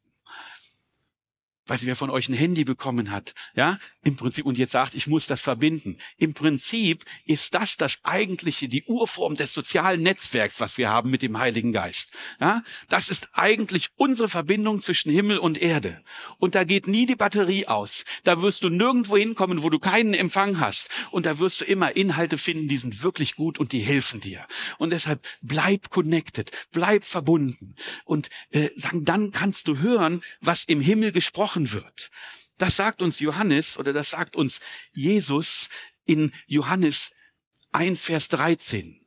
Weiß 1.67 1.81
nicht, 1.81 1.87
wer 1.87 1.95
von 1.95 2.09
euch 2.09 2.29
ein 2.29 2.33
Handy 2.33 2.63
bekommen 2.63 3.11
hat, 3.11 3.33
ja, 3.55 3.77
im 4.03 4.15
Prinzip, 4.15 4.45
und 4.45 4.57
jetzt 4.57 4.71
sagt, 4.71 4.95
ich 4.95 5.07
muss 5.07 5.27
das 5.27 5.41
verbinden. 5.41 5.97
Im 6.17 6.33
Prinzip 6.33 7.03
ist 7.25 7.53
das 7.55 7.77
das 7.77 7.97
eigentliche, 8.03 8.69
die 8.69 8.83
Urform 8.83 9.35
des 9.35 9.53
sozialen 9.53 10.01
Netzwerks, 10.01 10.59
was 10.59 10.77
wir 10.77 10.89
haben 10.89 11.09
mit 11.09 11.21
dem 11.21 11.37
Heiligen 11.37 11.73
Geist. 11.73 12.11
Ja, 12.39 12.63
das 12.89 13.09
ist 13.09 13.29
eigentlich 13.33 13.87
unsere 13.95 14.29
Verbindung 14.29 14.79
zwischen 14.79 15.11
Himmel 15.11 15.39
und 15.39 15.61
Erde. 15.61 16.01
Und 16.37 16.55
da 16.55 16.63
geht 16.63 16.87
nie 16.87 17.05
die 17.05 17.15
Batterie 17.15 17.67
aus. 17.67 18.05
Da 18.23 18.41
wirst 18.41 18.63
du 18.63 18.69
nirgendwo 18.69 19.17
hinkommen, 19.17 19.63
wo 19.63 19.69
du 19.69 19.79
keinen 19.79 20.13
Empfang 20.13 20.59
hast. 20.59 20.89
Und 21.11 21.25
da 21.25 21.39
wirst 21.39 21.61
du 21.61 21.65
immer 21.65 21.95
Inhalte 21.95 22.37
finden, 22.37 22.67
die 22.67 22.77
sind 22.77 23.03
wirklich 23.03 23.35
gut 23.35 23.59
und 23.59 23.71
die 23.71 23.79
helfen 23.79 24.21
dir. 24.21 24.45
Und 24.77 24.91
deshalb 24.91 25.25
bleib 25.41 25.89
connected, 25.89 26.51
bleib 26.71 27.03
verbunden. 27.03 27.75
Und 28.05 28.29
äh, 28.51 28.69
sagen, 28.75 29.03
dann 29.05 29.31
kannst 29.31 29.67
du 29.67 29.79
hören, 29.79 30.21
was 30.39 30.63
im 30.63 30.81
Himmel 30.81 31.11
gesprochen 31.11 31.56
gesprochen 31.57 31.71
wird. 31.71 32.09
Das 32.57 32.75
sagt 32.75 33.01
uns 33.01 33.19
Johannes 33.19 33.77
oder 33.77 33.93
das 33.93 34.11
sagt 34.11 34.35
uns 34.35 34.59
Jesus 34.93 35.69
in 36.05 36.31
Johannes 36.47 37.11
1, 37.71 38.01
Vers 38.01 38.29
13. 38.29 39.01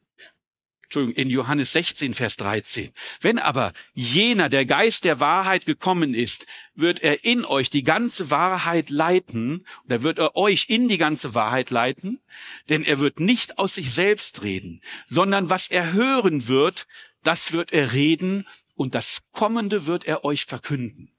Entschuldigung, 0.85 1.23
in 1.23 1.31
Johannes 1.31 1.73
16, 1.73 2.15
Vers 2.15 2.37
13. 2.37 2.93
Wenn 3.21 3.39
aber 3.39 3.73
jener, 3.95 4.49
der 4.49 4.67
Geist 4.67 5.05
der 5.05 5.21
Wahrheit 5.21 5.65
gekommen 5.65 6.15
ist, 6.15 6.47
wird 6.75 7.01
er 7.01 7.25
in 7.25 7.45
euch 7.45 7.71
die 7.71 7.85
ganze 7.85 8.31
Wahrheit 8.33 8.91
leiten, 8.91 9.65
oder 9.85 10.03
wird 10.03 10.19
er 10.19 10.37
euch 10.37 10.67
in 10.69 10.89
die 10.89 10.99
ganze 10.99 11.35
Wahrheit 11.35 11.71
leiten, 11.71 12.21
denn 12.69 12.85
er 12.85 12.99
wird 12.99 13.21
nicht 13.21 13.59
aus 13.59 13.77
sich 13.77 13.93
selbst 13.93 14.43
reden, 14.43 14.81
sondern 15.07 15.49
was 15.49 15.69
er 15.69 15.93
hören 15.93 16.49
wird, 16.49 16.89
das 17.23 17.53
wird 17.53 17.73
er 17.73 17.93
reden 17.93 18.49
und 18.75 18.97
das 18.97 19.23
Kommende 19.31 19.87
wird 19.87 20.05
er 20.07 20.25
euch 20.25 20.45
verkünden. 20.45 21.13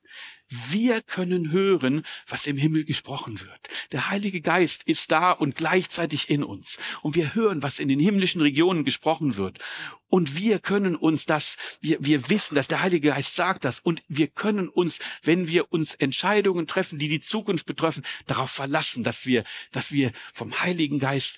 Wir 0.54 1.02
können 1.02 1.52
hören, 1.52 2.04
was 2.28 2.46
im 2.46 2.58
Himmel 2.58 2.84
gesprochen 2.84 3.40
wird. 3.40 3.70
Der 3.94 4.10
Heilige 4.10 4.42
Geist 4.42 4.84
ist 4.84 5.10
da 5.10 5.32
und 5.32 5.56
gleichzeitig 5.56 6.30
in 6.30 6.44
uns. 6.44 6.78
Und 7.02 7.16
wir 7.16 7.34
hören, 7.34 7.64
was 7.64 7.80
in 7.80 7.88
den 7.88 8.00
himmlischen 8.00 8.42
Regionen 8.42 8.84
gesprochen 8.84 9.38
wird. 9.38 9.60
Und 10.08 10.36
wir 10.36 10.60
können 10.60 10.98
uns 10.98 11.26
das, 11.26 11.56
wir, 11.80 11.98
wir 12.02 12.30
wissen, 12.30 12.56
dass 12.56 12.68
der 12.68 12.82
Heilige 12.82 13.12
Geist 13.12 13.34
sagt 13.34 13.64
das. 13.64 13.80
Und 13.80 14.04
wir 14.10 14.28
können 14.28 14.68
uns, 14.68 15.00
wenn 15.24 15.48
wir 15.48 15.72
uns 15.72 15.96
Entscheidungen 15.96 16.68
treffen, 16.68 17.00
die 17.00 17.08
die 17.08 17.22
Zukunft 17.22 17.66
betreffen, 17.66 18.04
darauf 18.28 18.52
verlassen, 18.52 19.06
dass 19.06 19.26
wir, 19.26 19.46
dass 19.72 19.94
wir 19.94 20.12
vom 20.34 20.60
Heiligen 20.60 21.00
Geist 21.00 21.38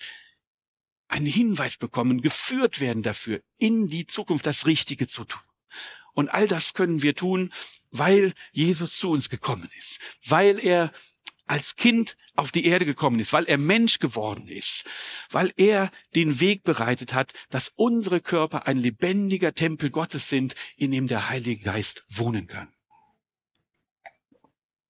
einen 1.07 1.27
Hinweis 1.27 1.77
bekommen, 1.77 2.23
geführt 2.23 2.79
werden 2.79 3.03
dafür, 3.03 3.41
in 3.59 3.87
die 3.87 4.07
Zukunft 4.07 4.47
das 4.47 4.65
Richtige 4.65 5.07
zu 5.07 5.25
tun. 5.25 5.41
Und 6.13 6.29
all 6.29 6.47
das 6.47 6.73
können 6.73 7.01
wir 7.01 7.15
tun, 7.15 7.51
weil 7.91 8.33
Jesus 8.51 8.97
zu 8.97 9.11
uns 9.11 9.29
gekommen 9.29 9.69
ist, 9.77 9.99
weil 10.25 10.59
er 10.59 10.91
als 11.45 11.75
Kind 11.75 12.15
auf 12.35 12.51
die 12.51 12.65
Erde 12.65 12.85
gekommen 12.85 13.19
ist, 13.19 13.33
weil 13.33 13.45
er 13.45 13.57
Mensch 13.57 13.99
geworden 13.99 14.47
ist, 14.47 14.85
weil 15.29 15.51
er 15.57 15.91
den 16.15 16.39
Weg 16.39 16.63
bereitet 16.63 17.13
hat, 17.13 17.33
dass 17.49 17.71
unsere 17.75 18.21
Körper 18.21 18.65
ein 18.65 18.77
lebendiger 18.77 19.53
Tempel 19.53 19.89
Gottes 19.89 20.29
sind, 20.29 20.55
in 20.77 20.91
dem 20.91 21.07
der 21.07 21.29
Heilige 21.29 21.63
Geist 21.63 22.03
wohnen 22.07 22.47
kann. 22.47 22.73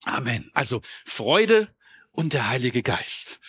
Amen. 0.04 0.52
Also 0.54 0.82
Freude 1.06 1.74
und 2.12 2.34
der 2.34 2.50
Heilige 2.50 2.84
Geist. 2.84 3.40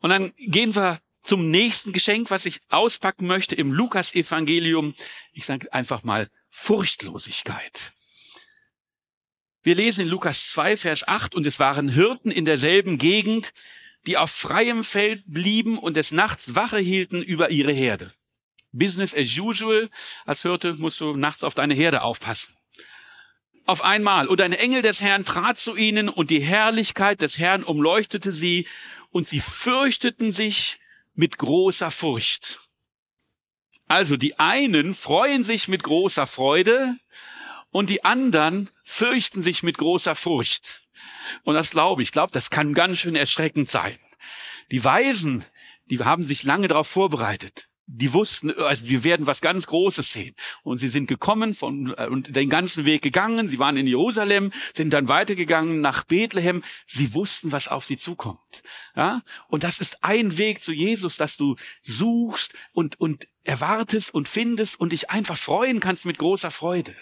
Und 0.00 0.10
dann 0.10 0.32
gehen 0.36 0.74
wir 0.74 1.00
zum 1.24 1.50
nächsten 1.50 1.92
Geschenk, 1.92 2.30
was 2.30 2.46
ich 2.46 2.60
auspacken 2.68 3.26
möchte 3.26 3.56
im 3.56 3.72
Lukas-Evangelium. 3.72 4.94
Ich 5.32 5.46
sage 5.46 5.72
einfach 5.72 6.04
mal 6.04 6.30
Furchtlosigkeit. 6.50 7.92
Wir 9.62 9.74
lesen 9.74 10.02
in 10.02 10.08
Lukas 10.08 10.50
2, 10.50 10.76
Vers 10.76 11.08
8, 11.08 11.34
und 11.34 11.46
es 11.46 11.58
waren 11.58 11.88
Hirten 11.88 12.30
in 12.30 12.44
derselben 12.44 12.98
Gegend, 12.98 13.54
die 14.06 14.18
auf 14.18 14.30
freiem 14.30 14.84
Feld 14.84 15.24
blieben 15.26 15.78
und 15.78 15.96
des 15.96 16.12
Nachts 16.12 16.54
Wache 16.54 16.78
hielten 16.78 17.22
über 17.22 17.50
ihre 17.50 17.72
Herde. 17.72 18.12
Business 18.72 19.14
as 19.14 19.38
usual. 19.38 19.88
Als 20.26 20.42
Hirte 20.42 20.74
musst 20.74 21.00
du 21.00 21.16
nachts 21.16 21.44
auf 21.44 21.54
deine 21.54 21.74
Herde 21.74 22.02
aufpassen. 22.02 22.54
Auf 23.64 23.82
einmal. 23.82 24.26
Und 24.26 24.42
ein 24.42 24.52
Engel 24.52 24.82
des 24.82 25.00
Herrn 25.00 25.24
trat 25.24 25.58
zu 25.58 25.74
ihnen 25.74 26.10
und 26.10 26.28
die 26.28 26.40
Herrlichkeit 26.40 27.22
des 27.22 27.38
Herrn 27.38 27.64
umleuchtete 27.64 28.32
sie 28.32 28.66
und 29.10 29.26
sie 29.26 29.40
fürchteten 29.40 30.32
sich 30.32 30.80
mit 31.14 31.38
großer 31.38 31.90
Furcht. 31.90 32.60
Also 33.86 34.16
die 34.16 34.38
einen 34.38 34.94
freuen 34.94 35.44
sich 35.44 35.68
mit 35.68 35.82
großer 35.82 36.26
Freude 36.26 36.96
und 37.70 37.90
die 37.90 38.04
anderen 38.04 38.70
fürchten 38.84 39.42
sich 39.42 39.62
mit 39.62 39.78
großer 39.78 40.14
Furcht. 40.14 40.82
Und 41.42 41.54
das 41.54 41.70
glaube 41.70 42.02
ich. 42.02 42.08
Ich 42.08 42.12
glaube, 42.12 42.32
das 42.32 42.50
kann 42.50 42.74
ganz 42.74 42.98
schön 42.98 43.16
erschreckend 43.16 43.70
sein. 43.70 43.98
Die 44.70 44.84
Weisen, 44.84 45.44
die 45.86 45.98
haben 45.98 46.22
sich 46.22 46.42
lange 46.44 46.68
darauf 46.68 46.88
vorbereitet 46.88 47.68
die 47.86 48.12
wussten, 48.12 48.50
also 48.58 48.88
wir 48.88 49.04
werden 49.04 49.26
was 49.26 49.40
ganz 49.40 49.66
Großes 49.66 50.12
sehen. 50.12 50.34
Und 50.62 50.78
sie 50.78 50.88
sind 50.88 51.06
gekommen 51.06 51.54
von, 51.54 51.94
äh, 51.96 52.06
und 52.06 52.34
den 52.34 52.48
ganzen 52.48 52.86
Weg 52.86 53.02
gegangen. 53.02 53.48
Sie 53.48 53.58
waren 53.58 53.76
in 53.76 53.86
Jerusalem, 53.86 54.50
sind 54.74 54.92
dann 54.92 55.08
weitergegangen 55.08 55.80
nach 55.80 56.04
Bethlehem. 56.04 56.62
Sie 56.86 57.14
wussten, 57.14 57.52
was 57.52 57.68
auf 57.68 57.84
sie 57.84 57.96
zukommt. 57.96 58.62
Ja? 58.96 59.22
Und 59.48 59.64
das 59.64 59.80
ist 59.80 60.02
ein 60.02 60.38
Weg 60.38 60.62
zu 60.62 60.72
Jesus, 60.72 61.16
dass 61.16 61.36
du 61.36 61.56
suchst 61.82 62.54
und, 62.72 62.98
und 63.00 63.28
erwartest 63.44 64.12
und 64.12 64.28
findest 64.28 64.80
und 64.80 64.92
dich 64.92 65.10
einfach 65.10 65.36
freuen 65.36 65.80
kannst 65.80 66.06
mit 66.06 66.18
großer 66.18 66.50
Freude. 66.50 66.94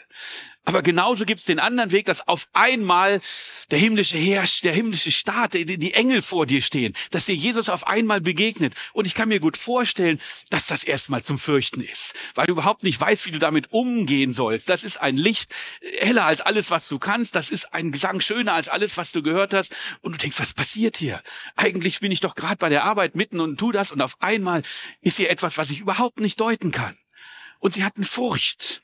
Aber 0.64 0.82
genauso 0.82 1.24
gibt's 1.24 1.44
den 1.44 1.58
anderen 1.58 1.90
Weg, 1.90 2.06
dass 2.06 2.28
auf 2.28 2.46
einmal 2.52 3.20
der 3.72 3.80
himmlische 3.80 4.16
Herrsch, 4.16 4.60
der 4.60 4.72
himmlische 4.72 5.10
Staat, 5.10 5.54
die, 5.54 5.66
die, 5.66 5.94
Engel 5.94 6.22
vor 6.22 6.46
dir 6.46 6.62
stehen, 6.62 6.92
dass 7.10 7.26
dir 7.26 7.34
Jesus 7.34 7.68
auf 7.68 7.86
einmal 7.88 8.20
begegnet. 8.20 8.74
Und 8.92 9.06
ich 9.06 9.14
kann 9.14 9.28
mir 9.28 9.40
gut 9.40 9.56
vorstellen, 9.56 10.20
dass 10.50 10.66
das 10.66 10.84
erstmal 10.84 11.24
zum 11.24 11.40
Fürchten 11.40 11.80
ist, 11.80 12.14
weil 12.36 12.46
du 12.46 12.52
überhaupt 12.52 12.84
nicht 12.84 13.00
weißt, 13.00 13.26
wie 13.26 13.32
du 13.32 13.40
damit 13.40 13.72
umgehen 13.72 14.34
sollst. 14.34 14.68
Das 14.68 14.84
ist 14.84 14.98
ein 14.98 15.16
Licht 15.16 15.52
heller 15.98 16.26
als 16.26 16.40
alles, 16.40 16.70
was 16.70 16.86
du 16.86 17.00
kannst. 17.00 17.34
Das 17.34 17.50
ist 17.50 17.74
ein 17.74 17.90
Gesang 17.90 18.20
schöner 18.20 18.52
als 18.52 18.68
alles, 18.68 18.96
was 18.96 19.10
du 19.10 19.20
gehört 19.20 19.54
hast. 19.54 19.74
Und 20.00 20.12
du 20.12 20.18
denkst, 20.18 20.38
was 20.38 20.54
passiert 20.54 20.96
hier? 20.96 21.20
Eigentlich 21.56 21.98
bin 21.98 22.12
ich 22.12 22.20
doch 22.20 22.36
gerade 22.36 22.56
bei 22.56 22.68
der 22.68 22.84
Arbeit 22.84 23.16
mitten 23.16 23.40
und 23.40 23.58
tu 23.58 23.72
das 23.72 23.90
und 23.90 24.00
auf 24.00 24.16
einmal 24.22 24.62
ist 25.00 25.16
hier 25.16 25.30
etwas, 25.30 25.58
was 25.58 25.70
ich 25.70 25.80
überhaupt 25.80 26.20
nicht 26.20 26.31
deuten 26.36 26.72
kann. 26.72 26.98
Und 27.58 27.74
sie 27.74 27.84
hatten 27.84 28.04
Furcht. 28.04 28.82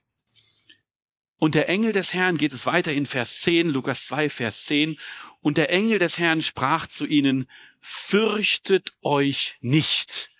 Und 1.39 1.55
der 1.55 1.69
Engel 1.69 1.93
des 1.93 2.15
Herrn 2.15 2.37
geht 2.37 2.53
es 2.53 2.67
weiter 2.67 2.93
in 2.93 3.07
Vers 3.07 3.41
10, 3.41 3.71
Lukas 3.71 4.07
2, 4.07 4.29
Vers 4.29 4.65
10. 4.65 4.99
Und 5.41 5.57
der 5.57 5.71
Engel 5.71 5.99
des 5.99 6.19
Herrn 6.19 6.43
sprach 6.43 6.87
zu 6.87 7.07
ihnen, 7.07 7.49
fürchtet 7.81 8.93
euch 9.03 9.57
nicht. 9.61 10.31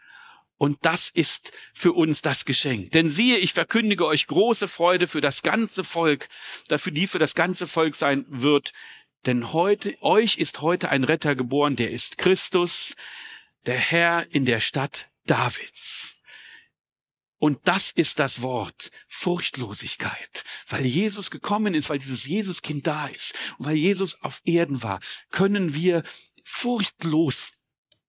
Und 0.57 0.79
das 0.83 1.09
ist 1.09 1.53
für 1.73 1.93
uns 1.93 2.21
das 2.21 2.45
Geschenk. 2.45 2.91
Denn 2.91 3.11
siehe, 3.11 3.39
ich 3.39 3.53
verkündige 3.53 4.05
euch 4.07 4.27
große 4.27 4.67
Freude 4.67 5.07
für 5.07 5.21
das 5.21 5.43
ganze 5.43 5.85
Volk, 5.85 6.29
dafür 6.67 6.91
die 6.91 7.07
für 7.07 7.21
das 7.21 7.37
ganze 7.37 7.69
Volk 7.69 7.95
sein 7.95 8.25
wird. 8.29 8.73
Denn 9.25 9.53
heute, 9.53 9.97
euch 10.01 10.37
ist 10.39 10.61
heute 10.61 10.89
ein 10.89 11.05
Retter 11.05 11.37
geboren, 11.37 11.77
der 11.77 11.91
ist 11.91 12.19
Christus, 12.19 12.97
der 13.67 13.79
Herr 13.79 14.27
in 14.31 14.47
der 14.47 14.59
Stadt 14.59 15.11
Davids. 15.27 16.18
Und 17.39 17.61
das 17.65 17.91
ist 17.91 18.19
das 18.19 18.43
Wort 18.43 18.91
Furchtlosigkeit. 19.09 20.45
Weil 20.69 20.85
Jesus 20.85 21.31
gekommen 21.31 21.75
ist, 21.75 21.89
weil 21.89 21.99
dieses 21.99 22.27
Jesuskind 22.27 22.87
da 22.87 23.07
ist 23.07 23.35
und 23.59 23.67
weil 23.67 23.77
Jesus 23.77 24.21
auf 24.23 24.41
Erden 24.45 24.83
war, 24.83 25.01
können 25.31 25.75
wir 25.75 26.03
furchtlos 26.45 27.53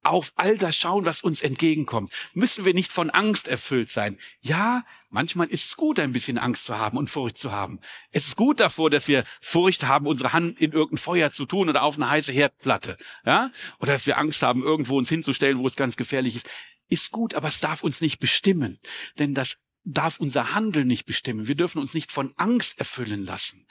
auf 0.01 0.31
all 0.35 0.57
das 0.57 0.75
schauen, 0.75 1.05
was 1.05 1.21
uns 1.21 1.41
entgegenkommt. 1.41 2.11
Müssen 2.33 2.65
wir 2.65 2.73
nicht 2.73 2.93
von 2.93 3.09
Angst 3.09 3.47
erfüllt 3.47 3.89
sein. 3.89 4.17
Ja, 4.39 4.83
manchmal 5.09 5.47
ist 5.47 5.65
es 5.65 5.75
gut, 5.75 5.99
ein 5.99 6.13
bisschen 6.13 6.37
Angst 6.37 6.65
zu 6.65 6.77
haben 6.77 6.97
und 6.97 7.09
Furcht 7.09 7.37
zu 7.37 7.51
haben. 7.51 7.79
Es 8.11 8.27
ist 8.27 8.35
gut 8.37 8.59
davor, 8.59 8.89
dass 8.89 9.07
wir 9.07 9.23
Furcht 9.41 9.83
haben, 9.83 10.07
unsere 10.07 10.33
Hand 10.33 10.59
in 10.61 10.71
irgendein 10.71 11.03
Feuer 11.03 11.31
zu 11.31 11.45
tun 11.45 11.69
oder 11.69 11.83
auf 11.83 11.95
eine 11.95 12.09
heiße 12.09 12.31
Herdplatte. 12.31 12.97
Ja? 13.25 13.51
Oder 13.79 13.93
dass 13.93 14.07
wir 14.07 14.17
Angst 14.17 14.41
haben, 14.41 14.63
irgendwo 14.63 14.97
uns 14.97 15.09
hinzustellen, 15.09 15.59
wo 15.59 15.67
es 15.67 15.75
ganz 15.75 15.97
gefährlich 15.97 16.37
ist 16.37 16.49
ist 16.89 17.11
gut, 17.11 17.33
aber 17.33 17.47
es 17.47 17.59
darf 17.59 17.83
uns 17.83 18.01
nicht 18.01 18.19
bestimmen, 18.19 18.79
denn 19.17 19.33
das 19.33 19.57
darf 19.83 20.19
unser 20.19 20.53
Handeln 20.53 20.87
nicht 20.87 21.05
bestimmen. 21.05 21.47
Wir 21.47 21.55
dürfen 21.55 21.79
uns 21.79 21.93
nicht 21.93 22.11
von 22.11 22.33
Angst 22.35 22.77
erfüllen 22.79 23.25
lassen 23.25 23.65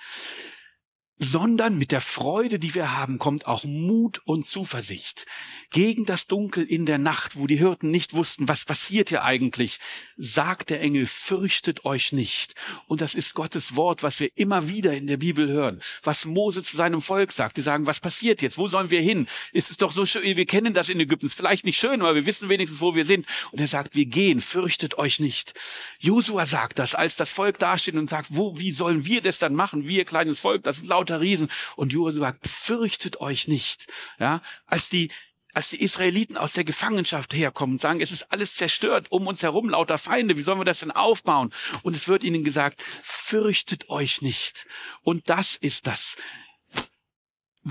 sondern 1.18 1.76
mit 1.78 1.90
der 1.90 2.00
Freude, 2.00 2.59
die 2.59 2.74
wir 2.74 2.96
haben, 2.96 3.18
kommt 3.18 3.46
auch 3.46 3.64
Mut 3.64 4.20
und 4.24 4.46
Zuversicht. 4.46 5.26
Gegen 5.70 6.04
das 6.04 6.26
Dunkel 6.26 6.64
in 6.64 6.87
der 6.87 6.98
Nacht, 6.98 7.37
wo 7.37 7.46
die 7.46 7.57
Hirten 7.57 7.90
nicht 7.90 8.14
wussten, 8.14 8.48
was 8.48 8.64
passiert 8.64 9.09
hier 9.09 9.24
eigentlich, 9.24 9.78
sagt 10.16 10.70
der 10.70 10.81
Engel, 10.81 11.07
fürchtet 11.07 11.85
euch 11.85 12.12
nicht. 12.12 12.54
Und 12.87 13.00
das 13.00 13.14
ist 13.14 13.35
Gottes 13.35 13.74
Wort, 13.74 14.02
was 14.02 14.20
wir 14.20 14.31
immer 14.37 14.68
wieder 14.68 14.94
in 14.94 15.07
der 15.07 15.16
Bibel 15.16 15.48
hören. 15.48 15.81
Was 16.02 16.24
Mose 16.24 16.62
zu 16.62 16.76
seinem 16.76 17.02
Volk 17.02 17.33
sagt. 17.33 17.57
Die 17.57 17.62
sagen, 17.62 17.87
was 17.87 18.00
passiert 18.00 18.40
jetzt? 18.40 18.57
Wo 18.57 18.68
sollen 18.68 18.90
wir 18.90 19.00
hin? 19.00 19.26
Ist 19.52 19.70
es 19.70 19.76
doch 19.76 19.90
so 19.90 20.07
schön, 20.07 20.37
wir 20.37 20.46
kennen 20.46 20.74
das 20.74 20.88
in 20.88 21.00
Ägypten. 21.00 21.26
Ist 21.26 21.35
vielleicht 21.35 21.64
nicht 21.64 21.78
schön, 21.78 22.00
aber 22.00 22.14
wir 22.14 22.26
wissen 22.26 22.48
wenigstens, 22.48 22.81
wo 22.81 22.94
wir 22.94 23.04
sind. 23.04 23.26
Und 23.50 23.61
er 23.61 23.68
sagt, 23.68 23.94
wir 23.96 24.07
gehen, 24.07 24.40
fürchtet 24.40 24.98
euch 24.98 25.18
nicht. 25.18 25.54
Josua 25.98 26.46
sagt 26.46 26.78
das, 26.78 26.94
als 26.94 27.16
das 27.16 27.28
Volk 27.28 27.59
dasteht 27.59 27.96
und 27.96 28.09
sagt, 28.09 28.28
wo, 28.31 28.59
wie 28.59 28.70
sollen 28.70 29.04
wir 29.04 29.20
das 29.20 29.38
dann 29.38 29.54
machen? 29.54 29.88
Wir 29.88 30.04
kleines 30.04 30.38
Volk, 30.38 30.62
das 30.62 30.76
sind 30.76 30.88
laut 30.88 31.08
lauter 31.09 31.21
Riesen. 31.21 31.49
Und 31.77 31.92
Josua 31.92 32.21
sagt, 32.21 32.47
fürchtet 32.47 33.21
euch 33.21 33.49
nicht. 33.49 33.87
Ja, 34.18 34.40
als 34.66 34.88
die 34.88 35.11
als 35.55 35.71
die 35.71 35.83
Israeliten 35.83 36.37
aus 36.37 36.53
der 36.53 36.62
Gefangenschaft 36.62 37.35
herkommen 37.35 37.77
und 37.77 37.81
sagen, 37.81 38.01
es 38.01 38.12
ist 38.12 38.31
alles 38.31 38.55
zerstört, 38.55 39.11
um 39.11 39.27
uns 39.27 39.42
herum 39.42 39.71
lauter 39.71 39.99
Feinde, 39.99 40.37
wie 40.37 40.42
sollen 40.42 40.61
wir 40.61 40.64
das 40.64 40.81
denn 40.81 40.92
aufbauen? 40.92 41.53
Und 41.83 41.97
es 41.97 42.07
wird 42.07 42.23
ihnen 42.23 42.44
gesagt, 42.44 42.83
fürchtet 42.83 43.88
euch 43.88 44.23
nicht. 44.23 44.66
Und 45.03 45.31
das 45.31 45.57
ist 45.57 45.88
das. 45.88 46.16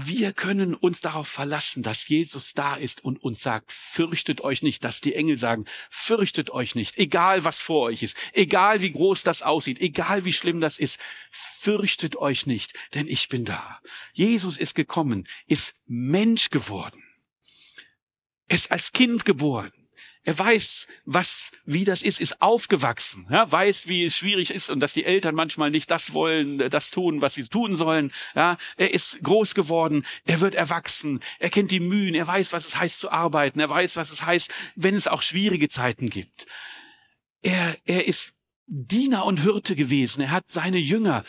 Wir 0.06 0.34
können 0.34 0.76
uns 0.76 1.02
darauf 1.02 1.28
verlassen, 1.28 1.82
dass 1.82 2.08
Jesus 2.08 2.54
da 2.54 2.76
ist 2.76 3.04
und 3.04 3.24
uns 3.24 3.42
sagt, 3.42 3.72
fürchtet 3.72 4.42
euch 4.42 4.62
nicht, 4.62 4.84
dass 4.84 5.02
die 5.02 5.16
Engel 5.16 5.38
sagen, 5.38 5.66
fürchtet 5.90 6.52
euch 6.52 6.76
nicht, 6.76 6.98
egal 6.98 7.44
was 7.44 7.58
vor 7.58 7.84
euch 7.84 8.04
ist, 8.04 8.16
egal 8.34 8.82
wie 8.82 8.92
groß 8.92 9.24
das 9.24 9.42
aussieht, 9.42 9.80
egal 9.80 10.26
wie 10.26 10.34
schlimm 10.34 10.62
das 10.62 10.78
ist, 10.78 11.00
fürchtet 11.32 12.16
euch 12.16 12.46
nicht, 12.46 12.74
denn 12.94 13.08
ich 13.08 13.28
bin 13.30 13.46
da. 13.46 13.82
Jesus 14.14 14.58
ist 14.58 14.76
gekommen, 14.76 15.28
ist 15.48 15.74
Mensch 15.86 16.50
geworden 16.50 17.04
ist 18.48 18.72
als 18.72 18.92
Kind 18.92 19.26
geboren. 19.26 19.72
Er 20.28 20.38
weiß, 20.38 20.88
was, 21.06 21.54
wie 21.64 21.86
das 21.86 22.02
ist, 22.02 22.20
ist 22.20 22.42
aufgewachsen, 22.42 23.26
ja, 23.32 23.50
weiß, 23.50 23.88
wie 23.88 24.04
es 24.04 24.18
schwierig 24.18 24.52
ist 24.52 24.70
und 24.70 24.82
dass 24.82 24.92
die 24.92 25.06
Eltern 25.06 25.36
manchmal 25.36 25.72
nicht 25.72 25.90
das 25.90 26.12
wollen, 26.12 26.70
das 26.70 26.92
tun, 26.92 27.22
was 27.22 27.36
sie 27.36 27.46
tun 27.46 27.78
sollen. 27.78 28.12
Ja, 28.36 28.58
er 28.76 28.94
ist 28.94 29.24
groß 29.24 29.56
geworden, 29.56 30.06
er 30.26 30.42
wird 30.42 30.54
erwachsen, 30.54 31.22
er 31.40 31.50
kennt 31.50 31.72
die 31.72 31.80
Mühen, 31.80 32.14
er 32.14 32.28
weiß, 32.28 32.52
was 32.52 32.68
es 32.68 32.76
heißt 32.76 33.00
zu 33.00 33.10
arbeiten, 33.10 33.62
er 33.62 33.70
weiß, 33.70 33.96
was 33.96 34.12
es 34.12 34.26
heißt, 34.26 34.54
wenn 34.76 34.96
es 34.96 35.08
auch 35.08 35.22
schwierige 35.22 35.70
Zeiten 35.70 36.10
gibt. 36.10 36.46
Er, 37.42 37.78
er 37.86 38.06
ist 38.06 38.34
Diener 38.66 39.24
und 39.24 39.40
Hirte 39.40 39.78
gewesen, 39.78 40.20
er 40.20 40.32
hat 40.32 40.50
seine 40.50 40.78
Jünger 40.78 41.24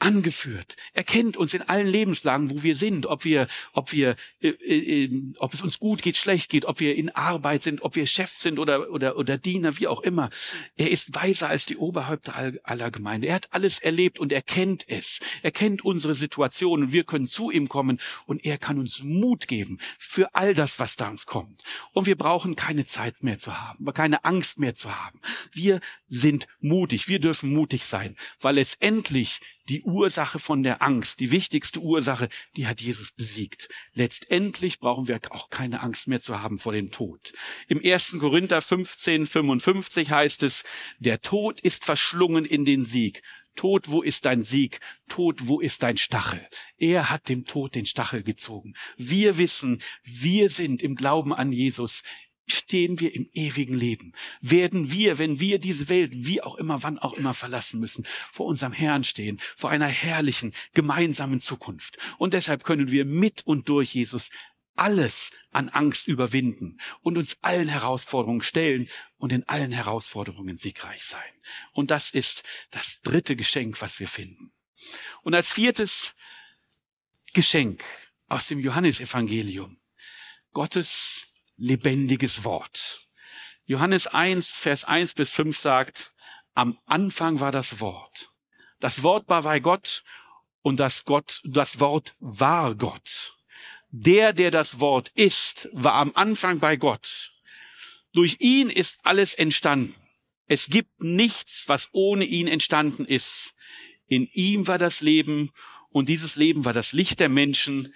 angeführt. 0.00 0.76
Er 0.92 1.04
kennt 1.04 1.36
uns 1.36 1.54
in 1.54 1.62
allen 1.62 1.86
Lebenslagen, 1.86 2.50
wo 2.50 2.62
wir 2.62 2.74
sind, 2.74 3.06
ob 3.06 3.24
wir, 3.24 3.46
ob 3.72 3.92
wir, 3.92 4.16
äh, 4.40 4.48
äh, 4.48 5.32
ob 5.38 5.54
es 5.54 5.62
uns 5.62 5.78
gut 5.78 6.02
geht, 6.02 6.16
schlecht 6.16 6.50
geht, 6.50 6.64
ob 6.64 6.80
wir 6.80 6.96
in 6.96 7.10
Arbeit 7.10 7.62
sind, 7.62 7.82
ob 7.82 7.96
wir 7.96 8.06
Chef 8.06 8.30
sind 8.30 8.58
oder 8.58 8.90
oder 8.90 9.16
oder 9.16 9.38
Diener, 9.38 9.78
wie 9.78 9.86
auch 9.86 10.00
immer. 10.00 10.30
Er 10.76 10.90
ist 10.90 11.14
weiser 11.14 11.48
als 11.48 11.66
die 11.66 11.76
Oberhäupter 11.76 12.52
aller 12.62 12.90
Gemeinde. 12.90 13.28
Er 13.28 13.34
hat 13.34 13.52
alles 13.52 13.78
erlebt 13.78 14.18
und 14.18 14.32
er 14.32 14.42
kennt 14.42 14.88
es. 14.88 15.20
Er 15.42 15.50
kennt 15.50 15.84
unsere 15.84 16.14
Situation 16.14 16.82
und 16.84 16.92
wir 16.92 17.04
können 17.04 17.26
zu 17.26 17.50
ihm 17.50 17.68
kommen 17.68 18.00
und 18.26 18.44
er 18.44 18.58
kann 18.58 18.78
uns 18.78 19.02
Mut 19.02 19.48
geben 19.48 19.78
für 19.98 20.34
all 20.34 20.54
das, 20.54 20.78
was 20.78 20.96
da 20.96 21.08
uns 21.08 21.26
kommt. 21.26 21.62
Und 21.92 22.06
wir 22.06 22.16
brauchen 22.16 22.56
keine 22.56 22.86
Zeit 22.86 23.22
mehr 23.22 23.38
zu 23.38 23.58
haben, 23.58 23.84
keine 23.92 24.24
Angst 24.24 24.58
mehr 24.58 24.74
zu 24.74 24.94
haben. 24.94 25.20
Wir 25.52 25.80
sind 26.08 26.46
mutig. 26.60 27.08
Wir 27.08 27.20
dürfen 27.20 27.52
mutig 27.52 27.84
sein, 27.84 28.16
weil 28.40 28.54
letztendlich 28.56 29.40
die 29.70 29.82
Ursache 29.82 30.40
von 30.40 30.64
der 30.64 30.82
Angst, 30.82 31.20
die 31.20 31.30
wichtigste 31.30 31.78
Ursache, 31.78 32.28
die 32.56 32.66
hat 32.66 32.80
Jesus 32.80 33.12
besiegt. 33.12 33.68
Letztendlich 33.94 34.80
brauchen 34.80 35.06
wir 35.06 35.20
auch 35.30 35.48
keine 35.48 35.80
Angst 35.80 36.08
mehr 36.08 36.20
zu 36.20 36.42
haben 36.42 36.58
vor 36.58 36.72
dem 36.72 36.90
Tod. 36.90 37.32
Im 37.68 37.80
1. 37.82 38.16
Korinther 38.18 38.60
15, 38.60 39.26
55 39.26 40.10
heißt 40.10 40.42
es, 40.42 40.64
der 40.98 41.22
Tod 41.22 41.60
ist 41.60 41.84
verschlungen 41.84 42.44
in 42.44 42.64
den 42.64 42.84
Sieg. 42.84 43.22
Tod, 43.54 43.90
wo 43.90 44.02
ist 44.02 44.24
dein 44.24 44.42
Sieg? 44.42 44.80
Tod, 45.08 45.46
wo 45.46 45.60
ist 45.60 45.82
dein 45.84 45.98
Stachel? 45.98 46.44
Er 46.76 47.08
hat 47.08 47.28
dem 47.28 47.44
Tod 47.44 47.74
den 47.76 47.86
Stachel 47.86 48.24
gezogen. 48.24 48.74
Wir 48.96 49.38
wissen, 49.38 49.80
wir 50.02 50.50
sind 50.50 50.82
im 50.82 50.96
Glauben 50.96 51.32
an 51.32 51.52
Jesus 51.52 52.02
stehen 52.50 53.00
wir 53.00 53.14
im 53.14 53.28
ewigen 53.32 53.74
Leben. 53.74 54.12
Werden 54.40 54.92
wir, 54.92 55.18
wenn 55.18 55.40
wir 55.40 55.58
diese 55.58 55.88
Welt, 55.88 56.12
wie 56.14 56.42
auch 56.42 56.56
immer, 56.56 56.82
wann 56.82 56.98
auch 56.98 57.14
immer 57.14 57.34
verlassen 57.34 57.80
müssen, 57.80 58.04
vor 58.32 58.46
unserem 58.46 58.72
Herrn 58.72 59.04
stehen, 59.04 59.38
vor 59.56 59.70
einer 59.70 59.86
herrlichen, 59.86 60.52
gemeinsamen 60.74 61.40
Zukunft. 61.40 61.98
Und 62.18 62.34
deshalb 62.34 62.64
können 62.64 62.90
wir 62.90 63.04
mit 63.04 63.46
und 63.46 63.68
durch 63.68 63.94
Jesus 63.94 64.30
alles 64.76 65.30
an 65.50 65.68
Angst 65.68 66.08
überwinden 66.08 66.78
und 67.02 67.18
uns 67.18 67.36
allen 67.42 67.68
Herausforderungen 67.68 68.40
stellen 68.40 68.88
und 69.18 69.32
in 69.32 69.46
allen 69.48 69.72
Herausforderungen 69.72 70.56
siegreich 70.56 71.04
sein. 71.04 71.20
Und 71.72 71.90
das 71.90 72.10
ist 72.10 72.44
das 72.70 73.00
dritte 73.02 73.36
Geschenk, 73.36 73.80
was 73.82 74.00
wir 74.00 74.08
finden. 74.08 74.52
Und 75.22 75.34
als 75.34 75.48
viertes 75.48 76.14
Geschenk 77.32 77.84
aus 78.28 78.46
dem 78.46 78.60
Johannesevangelium. 78.60 79.78
Gottes 80.52 81.26
lebendiges 81.60 82.44
Wort. 82.44 83.08
Johannes 83.66 84.06
1, 84.08 84.50
Vers 84.50 84.84
1 84.84 85.14
bis 85.14 85.30
5 85.30 85.56
sagt, 85.56 86.12
am 86.54 86.78
Anfang 86.86 87.38
war 87.38 87.52
das 87.52 87.80
Wort. 87.80 88.32
Das 88.80 89.02
Wort 89.02 89.28
war 89.28 89.42
bei 89.42 89.60
Gott 89.60 90.02
und 90.62 90.80
das 90.80 91.04
Gott, 91.04 91.40
das 91.44 91.78
Wort 91.78 92.16
war 92.18 92.74
Gott. 92.74 93.36
Der, 93.90 94.32
der 94.32 94.50
das 94.50 94.80
Wort 94.80 95.10
ist, 95.14 95.68
war 95.72 95.94
am 95.94 96.12
Anfang 96.14 96.58
bei 96.58 96.76
Gott. 96.76 97.32
Durch 98.12 98.36
ihn 98.40 98.70
ist 98.70 98.98
alles 99.02 99.34
entstanden. 99.34 99.94
Es 100.46 100.66
gibt 100.66 101.02
nichts, 101.02 101.64
was 101.66 101.88
ohne 101.92 102.24
ihn 102.24 102.48
entstanden 102.48 103.04
ist. 103.04 103.54
In 104.06 104.26
ihm 104.32 104.66
war 104.66 104.78
das 104.78 105.00
Leben 105.00 105.50
und 105.90 106.08
dieses 106.08 106.36
Leben 106.36 106.64
war 106.64 106.72
das 106.72 106.92
Licht 106.92 107.20
der 107.20 107.28
Menschen. 107.28 107.94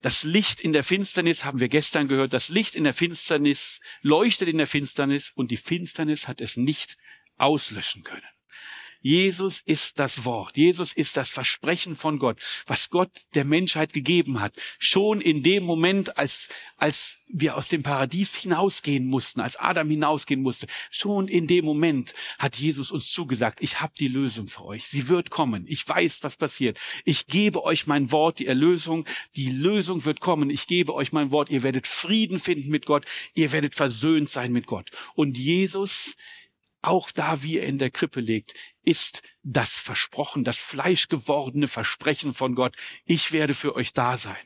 Das 0.00 0.22
Licht 0.22 0.60
in 0.60 0.72
der 0.72 0.84
Finsternis 0.84 1.44
haben 1.44 1.58
wir 1.58 1.68
gestern 1.68 2.06
gehört. 2.06 2.32
Das 2.32 2.48
Licht 2.48 2.76
in 2.76 2.84
der 2.84 2.94
Finsternis 2.94 3.80
leuchtet 4.00 4.48
in 4.48 4.58
der 4.58 4.68
Finsternis 4.68 5.32
und 5.34 5.50
die 5.50 5.56
Finsternis 5.56 6.28
hat 6.28 6.40
es 6.40 6.56
nicht 6.56 6.96
auslöschen 7.36 8.04
können. 8.04 8.26
Jesus 9.00 9.62
ist 9.64 9.98
das 9.98 10.24
Wort. 10.24 10.56
Jesus 10.56 10.92
ist 10.92 11.16
das 11.16 11.28
Versprechen 11.28 11.94
von 11.94 12.18
Gott, 12.18 12.40
was 12.66 12.90
Gott 12.90 13.10
der 13.34 13.44
Menschheit 13.44 13.92
gegeben 13.92 14.40
hat. 14.40 14.54
Schon 14.78 15.20
in 15.20 15.42
dem 15.42 15.64
Moment, 15.64 16.18
als, 16.18 16.48
als 16.76 17.18
wir 17.28 17.56
aus 17.56 17.68
dem 17.68 17.82
Paradies 17.82 18.34
hinausgehen 18.34 19.06
mussten, 19.06 19.40
als 19.40 19.56
Adam 19.56 19.88
hinausgehen 19.88 20.42
musste, 20.42 20.66
schon 20.90 21.28
in 21.28 21.46
dem 21.46 21.64
Moment 21.64 22.14
hat 22.38 22.56
Jesus 22.56 22.90
uns 22.90 23.10
zugesagt, 23.10 23.60
ich 23.60 23.80
habe 23.80 23.92
die 23.98 24.08
Lösung 24.08 24.48
für 24.48 24.64
euch. 24.64 24.86
Sie 24.86 25.08
wird 25.08 25.30
kommen. 25.30 25.64
Ich 25.68 25.88
weiß, 25.88 26.18
was 26.22 26.36
passiert. 26.36 26.78
Ich 27.04 27.26
gebe 27.26 27.62
euch 27.64 27.86
mein 27.86 28.10
Wort, 28.10 28.40
die 28.40 28.46
Erlösung. 28.46 29.04
Die 29.36 29.50
Lösung 29.50 30.04
wird 30.04 30.20
kommen. 30.20 30.50
Ich 30.50 30.66
gebe 30.66 30.94
euch 30.94 31.12
mein 31.12 31.30
Wort. 31.30 31.50
Ihr 31.50 31.62
werdet 31.62 31.86
Frieden 31.86 32.40
finden 32.40 32.70
mit 32.70 32.86
Gott. 32.86 33.04
Ihr 33.34 33.52
werdet 33.52 33.74
versöhnt 33.74 34.28
sein 34.28 34.52
mit 34.52 34.66
Gott. 34.66 34.90
Und 35.14 35.38
Jesus 35.38 36.16
auch 36.80 37.10
da, 37.10 37.42
wie 37.42 37.58
er 37.58 37.66
in 37.66 37.78
der 37.78 37.90
Krippe 37.90 38.20
liegt, 38.20 38.54
ist 38.84 39.22
das 39.42 39.70
Versprochen, 39.74 40.44
das 40.44 40.56
fleischgewordene 40.56 41.68
Versprechen 41.68 42.32
von 42.32 42.54
Gott. 42.54 42.76
Ich 43.04 43.32
werde 43.32 43.54
für 43.54 43.74
euch 43.74 43.92
da 43.92 44.16
sein. 44.16 44.36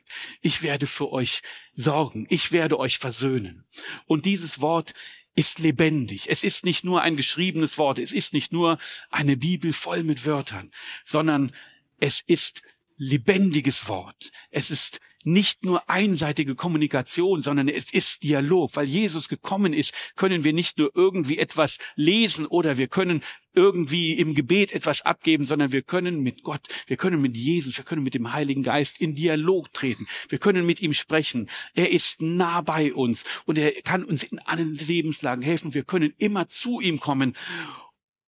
Ich 0.41 0.61
werde 0.61 0.87
für 0.87 1.11
euch 1.11 1.41
sorgen. 1.73 2.25
Ich 2.29 2.51
werde 2.51 2.79
euch 2.79 2.97
versöhnen. 2.97 3.65
Und 4.05 4.25
dieses 4.25 4.61
Wort 4.61 4.93
ist 5.35 5.59
lebendig. 5.59 6.29
Es 6.29 6.43
ist 6.43 6.65
nicht 6.65 6.83
nur 6.83 7.01
ein 7.01 7.15
geschriebenes 7.15 7.77
Wort. 7.77 7.99
Es 7.99 8.11
ist 8.11 8.33
nicht 8.33 8.51
nur 8.51 8.77
eine 9.09 9.37
Bibel 9.37 9.73
voll 9.73 10.03
mit 10.03 10.25
Wörtern, 10.25 10.71
sondern 11.03 11.51
es 11.99 12.21
ist 12.25 12.61
lebendiges 12.97 13.87
Wort. 13.87 14.31
Es 14.51 14.69
ist 14.69 14.99
nicht 15.23 15.63
nur 15.63 15.89
einseitige 15.89 16.55
Kommunikation, 16.55 17.39
sondern 17.39 17.67
es 17.67 17.91
ist 17.91 18.23
Dialog. 18.23 18.75
Weil 18.75 18.85
Jesus 18.85 19.29
gekommen 19.29 19.73
ist, 19.73 19.93
können 20.15 20.43
wir 20.43 20.53
nicht 20.53 20.77
nur 20.77 20.91
irgendwie 20.95 21.37
etwas 21.37 21.77
lesen 21.95 22.45
oder 22.45 22.77
wir 22.77 22.87
können 22.87 23.21
irgendwie 23.55 24.13
im 24.13 24.33
Gebet 24.33 24.71
etwas 24.71 25.01
abgeben, 25.03 25.45
sondern 25.45 25.71
wir 25.71 25.83
können 25.83 26.21
mit 26.21 26.43
Gott, 26.43 26.67
wir 26.87 26.97
können 26.97 27.21
mit 27.21 27.37
Jesus, 27.37 27.77
wir 27.77 27.83
können 27.83 28.03
mit 28.03 28.15
dem 28.15 28.33
Heiligen 28.33 28.63
Geist 28.63 28.99
in 28.99 29.15
Dialog 29.15 29.71
treten. 29.73 30.07
Wir 30.29 30.39
können 30.39 30.65
mit 30.65 30.81
ihm 30.81 30.93
sprechen. 30.93 31.49
Er 31.73 31.91
ist 31.91 32.21
nah 32.21 32.61
bei 32.61 32.93
uns 32.93 33.23
und 33.45 33.57
er 33.57 33.71
kann 33.83 34.03
uns 34.03 34.23
in 34.23 34.39
allen 34.39 34.73
Lebenslagen 34.73 35.43
helfen. 35.43 35.73
Wir 35.73 35.83
können 35.83 36.13
immer 36.17 36.47
zu 36.47 36.79
ihm 36.79 36.99
kommen 36.99 37.35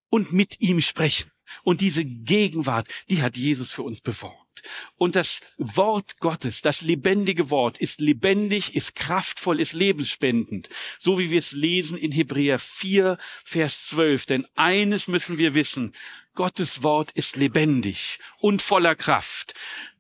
und 0.10 0.32
mit 0.32 0.62
ihm 0.62 0.82
sprechen. 0.82 1.32
Und 1.64 1.82
diese 1.82 2.06
Gegenwart, 2.06 2.88
die 3.10 3.22
hat 3.22 3.38
Jesus 3.38 3.72
für 3.72 3.84
uns 3.84 4.02
beworben. 4.02 4.45
Und 4.98 5.16
das 5.16 5.40
Wort 5.58 6.20
Gottes, 6.20 6.62
das 6.62 6.82
lebendige 6.82 7.50
Wort, 7.50 7.78
ist 7.78 8.00
lebendig, 8.02 8.76
ist 8.76 8.96
kraftvoll, 8.96 9.60
ist 9.60 9.74
lebensspendend. 9.74 10.70
So 11.00 11.20
wie 11.20 11.32
wir 11.32 11.40
es 11.40 11.52
lesen 11.52 11.98
in 11.98 12.12
Hebräer 12.12 12.60
4, 12.60 13.18
Vers 13.44 13.88
12. 13.88 14.26
Denn 14.26 14.48
eines 14.56 15.08
müssen 15.08 15.38
wir 15.38 15.56
wissen. 15.56 15.94
Gottes 16.34 16.84
Wort 16.84 17.12
ist 17.12 17.36
lebendig 17.36 18.20
und 18.40 18.62
voller 18.62 18.96
Kraft. 18.96 19.54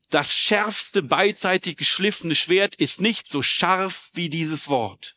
Das 0.09 0.33
schärfste 0.33 1.01
beidseitig 1.01 1.77
geschliffene 1.77 2.35
Schwert 2.35 2.75
ist 2.75 3.01
nicht 3.01 3.29
so 3.29 3.41
scharf 3.41 4.09
wie 4.13 4.29
dieses 4.29 4.67
Wort 4.67 5.15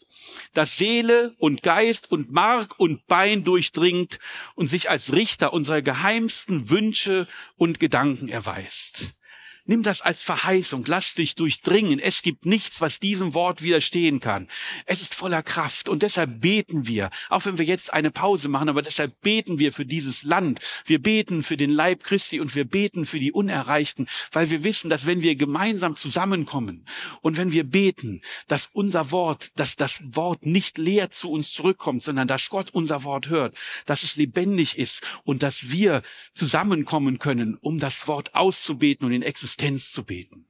das 0.53 0.77
Seele 0.77 1.35
und 1.38 1.62
Geist 1.62 2.11
und 2.11 2.33
Mark 2.33 2.79
und 2.79 3.07
Bein 3.07 3.44
durchdringt 3.44 4.18
und 4.55 4.66
sich 4.66 4.90
als 4.90 5.12
Richter 5.12 5.53
unserer 5.53 5.83
geheimsten 5.83 6.70
Wünsche 6.70 7.27
und 7.57 7.81
Gedanken 7.81 8.29
erweist. 8.29 9.14
Nimm 9.68 9.83
das 9.83 10.00
als 10.00 10.22
Verheißung, 10.22 10.85
lass 10.87 11.12
dich 11.12 11.35
durchdringen. 11.35 11.98
Es 11.98 12.22
gibt 12.22 12.46
nichts, 12.46 12.81
was 12.81 13.00
diesem 13.00 13.35
Wort 13.35 13.62
widerstehen 13.62 14.18
kann. 14.18 14.48
Es 14.87 15.02
ist 15.02 15.14
voller 15.14 15.42
Kraft 15.42 15.90
und 15.90 16.02
deshalb 16.02 16.40
beten 16.40 16.87
wir, 16.87 17.11
auch 17.28 17.44
wenn 17.44 17.59
wir 17.59 17.66
jetzt 17.66 17.92
eine 17.92 18.11
Pause 18.11 18.48
machen, 18.48 18.70
aber 18.70 18.81
deshalb 18.81 19.20
beten 19.20 19.59
wir 19.59 19.70
für 19.70 19.85
dieses 19.85 20.22
Land. 20.22 20.61
Wir 20.87 21.02
beten 21.02 21.42
für 21.42 21.59
den 21.59 21.68
Leib 21.68 22.02
Christi 22.02 22.40
und 22.40 22.54
wir 22.54 22.64
beten 22.64 23.04
für 23.04 23.20
die 23.20 23.31
Unerreichten, 23.31 24.09
weil 24.33 24.48
wir 24.48 24.64
wissen, 24.64 24.88
dass 24.88 25.04
wenn 25.04 25.20
wir 25.20 25.37
gemeinsam 25.37 25.96
zusammenkommen 25.96 26.87
und 27.20 27.37
wenn 27.37 27.52
wir 27.52 27.64
beten, 27.64 28.22
dass 28.46 28.70
unser 28.72 29.11
Wort, 29.11 29.50
dass 29.57 29.76
das 29.76 30.00
Wort 30.02 30.46
nicht 30.46 30.78
leer 30.78 31.11
zu 31.11 31.31
uns 31.31 31.52
zurückkommt, 31.52 32.02
sondern 32.02 32.26
dass 32.26 32.48
Gott 32.48 32.70
unser 32.72 33.04
Wort 33.04 33.28
hört, 33.28 33.54
dass 33.85 34.02
es 34.02 34.16
lebendig 34.16 34.78
ist 34.78 35.02
und 35.24 35.42
dass 35.42 35.70
wir 35.70 36.00
zusammenkommen 36.33 37.18
können, 37.18 37.59
um 37.61 37.78
das 37.78 38.09
Wort 38.09 38.35
auszubeten 38.35 39.04
und 39.04 39.12
in 39.12 39.20
Existenz 39.20 39.58
Existenz 39.59 39.90
zu 39.90 40.05
beten. 40.05 40.47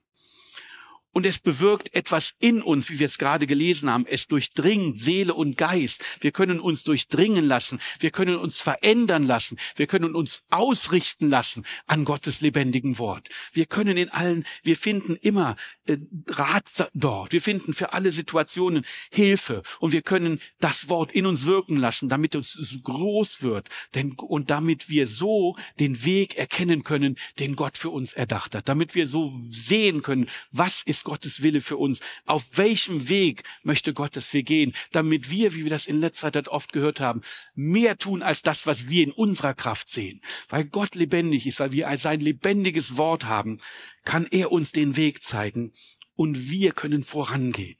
Und 1.13 1.25
es 1.25 1.39
bewirkt 1.39 1.95
etwas 1.95 2.35
in 2.39 2.63
uns, 2.63 2.91
wie 2.91 2.99
wir 2.99 3.07
es 3.07 3.19
gerade 3.19 3.47
gelesen 3.47 3.91
haben. 3.91 4.07
Es 4.07 4.27
durchdringt 4.27 4.99
Seele 4.99 5.35
und 5.35 5.57
Geist. 5.57 6.05
Wir 6.21 6.33
können 6.33 6.61
uns 6.61 6.85
durchdringen 6.85 7.47
lassen. 7.47 7.81
Wir 7.99 8.11
können 8.11 8.37
uns 8.37 8.61
verändern 8.61 9.23
lassen. 9.23 9.59
Wir 9.75 9.87
können 9.87 10.15
uns 10.15 10.43
ausrichten 10.51 11.31
lassen 11.31 11.65
an 11.87 12.05
Gottes 12.05 12.43
lebendigen 12.43 12.99
Wort. 12.99 13.29
Wir 13.53 13.65
können 13.65 13.97
in 13.97 14.11
allen, 14.11 14.45
wir 14.63 14.77
finden 14.77 15.17
immer 15.17 15.57
äh, 15.87 15.97
Rat 16.29 16.91
dort. 16.93 17.33
Wir 17.33 17.41
finden 17.41 17.73
für 17.73 17.95
alle 17.95 18.13
Situationen 18.13 18.85
Hilfe. 19.11 19.63
Und 19.81 19.93
wir 19.93 20.03
können 20.03 20.41
das 20.61 20.91
Wort 20.91 21.11
in 21.13 21.27
uns 21.27 21.47
wirken 21.47 21.79
lassen, 21.79 22.11
damit 22.11 22.35
es 22.35 22.81
groß 22.83 23.43
wird. 23.43 23.69
Denn, 23.95 24.13
und 24.13 24.51
damit 24.51 24.91
wir 24.91 25.07
so 25.07 25.57
den 25.81 26.05
Weg 26.05 26.37
erkennen 26.37 26.85
können, 26.85 27.17
den 27.39 27.57
Gott 27.57 27.79
für 27.79 27.91
uns 27.91 28.13
erdacht 28.13 28.55
hat. 28.55 28.69
Damit 28.69 28.95
wir 28.95 29.07
so 29.07 29.33
sehen 29.49 30.03
können, 30.03 30.27
was 30.53 30.83
ist 30.83 30.99
ist 30.99 31.05
Gottes 31.09 31.43
Wille 31.43 31.63
für 31.63 31.79
uns? 31.79 32.01
Auf 32.27 32.59
welchem 32.59 33.09
Weg 33.09 33.43
möchte 33.63 33.95
Gott, 33.95 34.15
dass 34.15 34.31
wir 34.35 34.43
gehen, 34.43 34.75
damit 34.93 35.31
wir, 35.31 35.55
wie 35.55 35.65
wir 35.65 35.71
das 35.71 35.87
in 35.87 36.01
letzter 36.01 36.31
Zeit 36.31 36.49
oft 36.49 36.75
gehört 36.75 37.01
haben, 37.01 37.23
mehr 37.55 37.97
tun 37.97 38.23
als 38.23 38.43
das, 38.43 38.67
was 38.67 38.91
wir 38.91 39.05
in 39.05 39.11
unserer 39.11 39.55
Kraft 39.55 39.89
sehen? 39.89 40.21
Weil 40.51 40.67
Gott 40.67 40.95
lebendig 40.95 41.47
ist, 41.47 41.61
weil 41.61 41.73
wir 41.73 41.97
sein 41.97 42.21
lebendiges 42.21 42.99
Wort 42.99 43.25
haben, 43.25 43.57
kann 44.05 44.27
er 44.31 44.53
uns 44.53 44.73
den 44.73 44.97
Weg 44.97 45.23
zeigen 45.23 45.73
und 46.15 46.51
wir 46.51 46.73
können 46.73 47.03
vorangehen. 47.05 47.79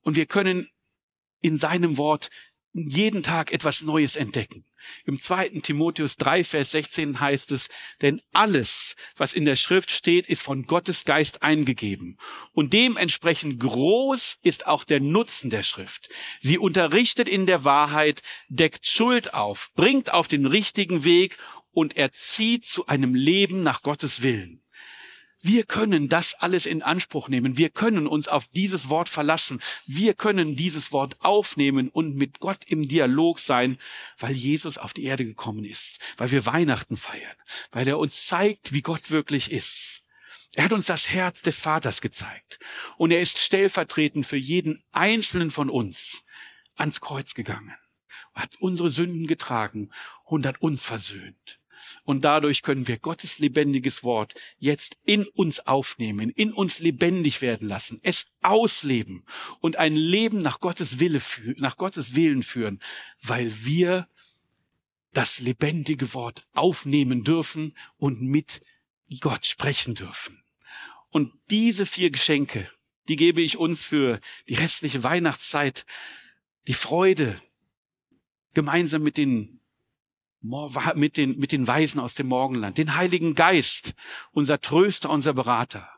Und 0.00 0.16
wir 0.16 0.24
können 0.24 0.68
in 1.42 1.58
seinem 1.58 1.98
Wort 1.98 2.30
jeden 2.76 3.22
Tag 3.22 3.52
etwas 3.52 3.82
Neues 3.82 4.16
entdecken. 4.16 4.64
Im 5.04 5.18
zweiten 5.18 5.62
Timotheus 5.62 6.16
3, 6.16 6.44
Vers 6.44 6.72
16 6.72 7.20
heißt 7.20 7.50
es, 7.52 7.68
denn 8.02 8.20
alles, 8.32 8.96
was 9.16 9.32
in 9.32 9.44
der 9.44 9.56
Schrift 9.56 9.90
steht, 9.90 10.26
ist 10.26 10.42
von 10.42 10.66
Gottes 10.66 11.04
Geist 11.04 11.42
eingegeben. 11.42 12.18
Und 12.52 12.72
dementsprechend 12.72 13.58
groß 13.60 14.38
ist 14.42 14.66
auch 14.66 14.84
der 14.84 15.00
Nutzen 15.00 15.50
der 15.50 15.62
Schrift. 15.62 16.08
Sie 16.40 16.58
unterrichtet 16.58 17.28
in 17.28 17.46
der 17.46 17.64
Wahrheit, 17.64 18.22
deckt 18.48 18.86
Schuld 18.86 19.34
auf, 19.34 19.70
bringt 19.74 20.12
auf 20.12 20.28
den 20.28 20.46
richtigen 20.46 21.04
Weg 21.04 21.38
und 21.72 21.96
erzieht 21.96 22.64
zu 22.64 22.86
einem 22.86 23.14
Leben 23.14 23.60
nach 23.60 23.82
Gottes 23.82 24.22
Willen. 24.22 24.62
Wir 25.42 25.64
können 25.64 26.08
das 26.08 26.34
alles 26.34 26.66
in 26.66 26.82
Anspruch 26.82 27.28
nehmen. 27.28 27.56
Wir 27.56 27.70
können 27.70 28.06
uns 28.06 28.28
auf 28.28 28.46
dieses 28.46 28.88
Wort 28.88 29.08
verlassen. 29.08 29.60
Wir 29.86 30.14
können 30.14 30.56
dieses 30.56 30.92
Wort 30.92 31.16
aufnehmen 31.20 31.88
und 31.88 32.16
mit 32.16 32.40
Gott 32.40 32.64
im 32.66 32.88
Dialog 32.88 33.38
sein, 33.38 33.78
weil 34.18 34.32
Jesus 34.32 34.78
auf 34.78 34.92
die 34.92 35.04
Erde 35.04 35.24
gekommen 35.24 35.64
ist, 35.64 35.98
weil 36.16 36.30
wir 36.30 36.46
Weihnachten 36.46 36.96
feiern, 36.96 37.36
weil 37.70 37.86
er 37.86 37.98
uns 37.98 38.26
zeigt, 38.26 38.72
wie 38.72 38.82
Gott 38.82 39.10
wirklich 39.10 39.52
ist. 39.52 40.02
Er 40.54 40.64
hat 40.64 40.72
uns 40.72 40.86
das 40.86 41.10
Herz 41.10 41.42
des 41.42 41.58
Vaters 41.58 42.00
gezeigt 42.00 42.58
und 42.96 43.10
er 43.10 43.20
ist 43.20 43.38
stellvertretend 43.38 44.26
für 44.26 44.38
jeden 44.38 44.82
einzelnen 44.90 45.50
von 45.50 45.68
uns 45.68 46.24
ans 46.76 47.02
Kreuz 47.02 47.34
gegangen, 47.34 47.74
hat 48.34 48.56
unsere 48.58 48.90
Sünden 48.90 49.26
getragen 49.26 49.90
und 50.24 50.46
hat 50.46 50.62
uns 50.62 50.82
versöhnt. 50.82 51.60
Und 52.04 52.24
dadurch 52.24 52.62
können 52.62 52.86
wir 52.88 52.98
Gottes 52.98 53.38
lebendiges 53.38 54.04
Wort 54.04 54.34
jetzt 54.58 54.96
in 55.04 55.26
uns 55.26 55.60
aufnehmen, 55.66 56.30
in 56.30 56.52
uns 56.52 56.78
lebendig 56.78 57.42
werden 57.42 57.68
lassen, 57.68 57.98
es 58.02 58.26
ausleben 58.42 59.24
und 59.60 59.76
ein 59.76 59.94
Leben 59.94 60.38
nach 60.38 60.60
Gottes 60.60 60.98
Wille, 61.00 61.20
nach 61.56 61.76
Gottes 61.76 62.14
Willen 62.14 62.42
führen, 62.42 62.80
weil 63.20 63.52
wir 63.64 64.08
das 65.12 65.40
lebendige 65.40 66.12
Wort 66.14 66.46
aufnehmen 66.52 67.24
dürfen 67.24 67.76
und 67.96 68.20
mit 68.20 68.60
Gott 69.20 69.46
sprechen 69.46 69.94
dürfen. 69.94 70.42
Und 71.10 71.32
diese 71.50 71.86
vier 71.86 72.10
Geschenke, 72.10 72.70
die 73.08 73.16
gebe 73.16 73.40
ich 73.40 73.56
uns 73.56 73.84
für 73.84 74.20
die 74.48 74.54
restliche 74.54 75.02
Weihnachtszeit, 75.02 75.86
die 76.66 76.74
Freude, 76.74 77.40
gemeinsam 78.52 79.02
mit 79.02 79.16
den 79.16 79.60
mit 80.94 81.16
den, 81.16 81.38
mit 81.38 81.52
den 81.52 81.66
Weisen 81.66 82.00
aus 82.00 82.14
dem 82.14 82.28
Morgenland, 82.28 82.78
den 82.78 82.96
Heiligen 82.96 83.34
Geist, 83.34 83.94
unser 84.32 84.60
Tröster, 84.60 85.10
unser 85.10 85.34
Berater. 85.34 85.88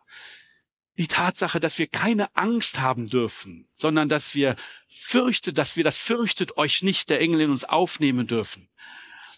Die 0.96 1.06
Tatsache, 1.06 1.60
dass 1.60 1.78
wir 1.78 1.86
keine 1.86 2.34
Angst 2.36 2.80
haben 2.80 3.06
dürfen, 3.06 3.68
sondern 3.74 4.08
dass 4.08 4.34
wir 4.34 4.56
fürchte, 4.88 5.52
dass 5.52 5.76
wir 5.76 5.84
das 5.84 5.96
fürchtet 5.96 6.56
euch 6.56 6.82
nicht 6.82 7.08
der 7.10 7.20
Engel 7.20 7.42
in 7.42 7.50
uns 7.50 7.64
aufnehmen 7.64 8.26
dürfen. 8.26 8.68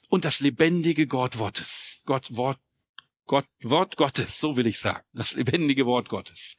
Und 0.09 0.25
das 0.25 0.41
lebendige 0.41 1.07
Gott 1.07 1.39
Wortes, 1.39 1.99
Gott 2.07 2.35
Wort, 2.37 2.59
Gott, 3.27 3.47
Wort 3.63 3.97
Gottes, 3.97 4.41
so 4.41 4.57
will 4.57 4.67
ich 4.67 4.79
sagen, 4.79 5.05
das 5.13 5.35
lebendige 5.35 5.87
Wort 5.87 6.09
Gottes. 6.09 6.57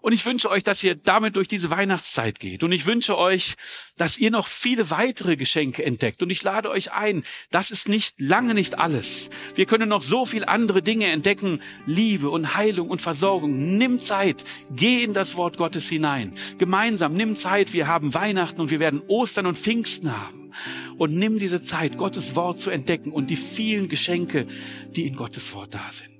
Und 0.00 0.12
ich 0.12 0.24
wünsche 0.24 0.50
euch, 0.50 0.64
dass 0.64 0.82
ihr 0.82 0.94
damit 0.94 1.36
durch 1.36 1.48
diese 1.48 1.70
Weihnachtszeit 1.70 2.40
geht. 2.40 2.62
Und 2.62 2.72
ich 2.72 2.86
wünsche 2.86 3.18
euch, 3.18 3.54
dass 3.96 4.16
ihr 4.16 4.30
noch 4.30 4.46
viele 4.46 4.90
weitere 4.90 5.36
Geschenke 5.36 5.84
entdeckt. 5.84 6.22
Und 6.22 6.30
ich 6.30 6.42
lade 6.42 6.70
euch 6.70 6.92
ein, 6.92 7.22
das 7.50 7.70
ist 7.70 7.88
nicht 7.88 8.18
lange 8.18 8.54
nicht 8.54 8.78
alles. 8.78 9.30
Wir 9.54 9.66
können 9.66 9.88
noch 9.88 10.02
so 10.02 10.24
viel 10.24 10.44
andere 10.44 10.82
Dinge 10.82 11.06
entdecken. 11.06 11.60
Liebe 11.86 12.30
und 12.30 12.56
Heilung 12.56 12.88
und 12.88 13.00
Versorgung. 13.00 13.76
Nimm 13.76 13.98
Zeit. 13.98 14.44
Geh 14.70 15.04
in 15.04 15.12
das 15.12 15.36
Wort 15.36 15.56
Gottes 15.56 15.88
hinein. 15.88 16.32
Gemeinsam 16.58 17.12
nimm 17.12 17.36
Zeit. 17.36 17.72
Wir 17.72 17.86
haben 17.86 18.14
Weihnachten 18.14 18.60
und 18.60 18.70
wir 18.70 18.80
werden 18.80 19.02
Ostern 19.08 19.46
und 19.46 19.58
Pfingsten 19.58 20.16
haben. 20.16 20.50
Und 20.98 21.14
nimm 21.14 21.38
diese 21.38 21.62
Zeit, 21.62 21.96
Gottes 21.96 22.34
Wort 22.36 22.58
zu 22.58 22.70
entdecken 22.70 23.12
und 23.12 23.30
die 23.30 23.36
vielen 23.36 23.88
Geschenke, 23.88 24.46
die 24.94 25.06
in 25.06 25.16
Gottes 25.16 25.52
Wort 25.54 25.74
da 25.74 25.90
sind. 25.90 26.19